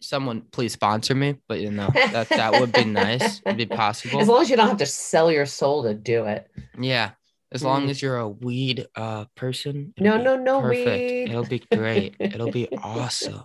[0.00, 3.40] someone please sponsor me, but you know that that would be nice.
[3.46, 4.20] It'd be possible.
[4.20, 6.48] As long as you don't have to sell your soul to do it.
[6.78, 7.10] yeah,
[7.52, 7.90] as long Mm.
[7.90, 9.94] as you're a weed uh person.
[9.98, 10.86] No, no, no perfect.
[10.86, 11.30] weed.
[11.30, 12.16] It'll be great.
[12.20, 13.44] It'll be awesome.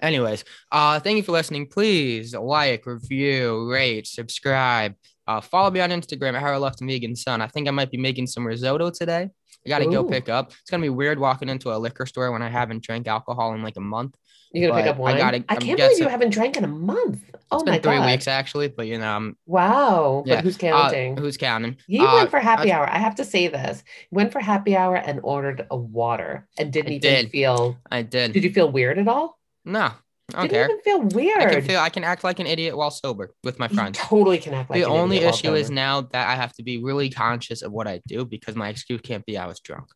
[0.00, 1.66] Anyways, uh, thank you for listening.
[1.66, 4.94] Please like, review, rate, subscribe.
[5.26, 7.40] Uh, follow me on Instagram at Harold Left Vegan Son.
[7.40, 9.30] I think I might be making some risotto today.
[9.66, 10.48] I gotta go pick up.
[10.60, 13.62] It's gonna be weird walking into a liquor store when I haven't drank alcohol in
[13.62, 14.14] like a month.
[14.52, 15.14] You're gonna pick up I wine.
[15.14, 17.22] I, gotta- I'm can't believe you haven't drank in a month.
[17.50, 18.06] Oh It's my been three god!
[18.10, 20.22] weeks actually, but you know, I'm Wow.
[20.26, 21.16] Yeah, But who's uh, counting?
[21.16, 21.76] who's counting?
[21.86, 22.88] he Uh, went for happy I- hour.
[22.88, 23.82] I have to say this.
[24.10, 27.30] Went for happy hour and ordered a water and didn't I even did.
[27.30, 27.78] feel.
[27.90, 28.32] I did.
[28.32, 29.38] Did you feel weird at all?
[29.64, 29.92] No,
[30.32, 30.50] I don't didn't
[30.84, 30.94] care.
[30.96, 31.78] even feel I can feel.
[31.80, 33.98] I can act like an idiot while sober with my You friends.
[33.98, 36.82] totally can act like the an only issue is now that I have to be
[36.82, 39.88] really conscious of what I do because my excuse can't be I was drunk.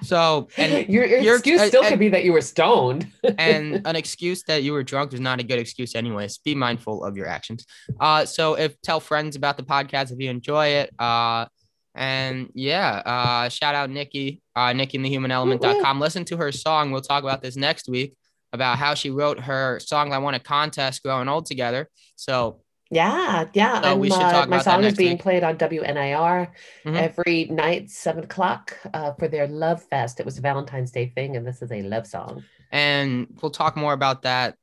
[0.02, 3.10] So, and your, your excuse and- still and- could be that you were stoned.
[3.38, 7.04] and an excuse that you were drunk is not a good excuse anyways be mindful
[7.04, 7.64] of your actions
[8.00, 11.46] uh so if tell friends about the podcast if you enjoy it uh
[11.94, 16.52] and yeah uh shout out nikki uh nikki in the human element.com listen to her
[16.52, 18.14] song we'll talk about this next week
[18.54, 23.46] about how she wrote her song i Want a contest growing old together so Yeah,
[23.54, 23.80] yeah.
[23.82, 25.22] So we should uh, talk my about that song is being week.
[25.22, 26.48] played on WNIR
[26.86, 26.96] Mhm.
[27.06, 30.20] every night, seven o'clock, uh, for their Love Fest.
[30.20, 32.44] It was a Valentine's Day thing, and this is a love song.
[32.70, 34.56] and we'll talk more about that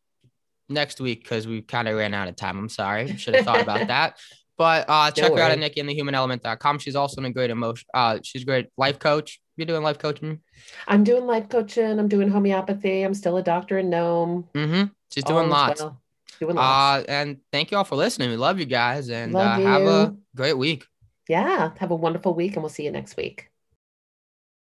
[0.69, 3.61] next week because we kind of ran out of time i'm sorry should have thought
[3.61, 4.17] about that
[4.61, 5.59] but uh check her out at worry.
[5.59, 8.67] nikki in the human element.com she's also in a great emotion uh she's a great
[8.77, 10.39] life coach you're doing life coaching
[10.87, 11.97] I'm doing life coaching.
[11.99, 13.01] I'm doing homeopathy.
[13.01, 14.47] I'm still a doctor in Nome.
[14.53, 15.99] mm-hmm she's doing lots well.
[16.39, 17.03] Doing lots.
[17.09, 19.81] uh and thank you all for listening we love you guys and Love uh, have
[19.81, 20.85] a great week
[21.31, 21.71] yeah.
[21.77, 23.50] Have a wonderful week, and we'll see you next week.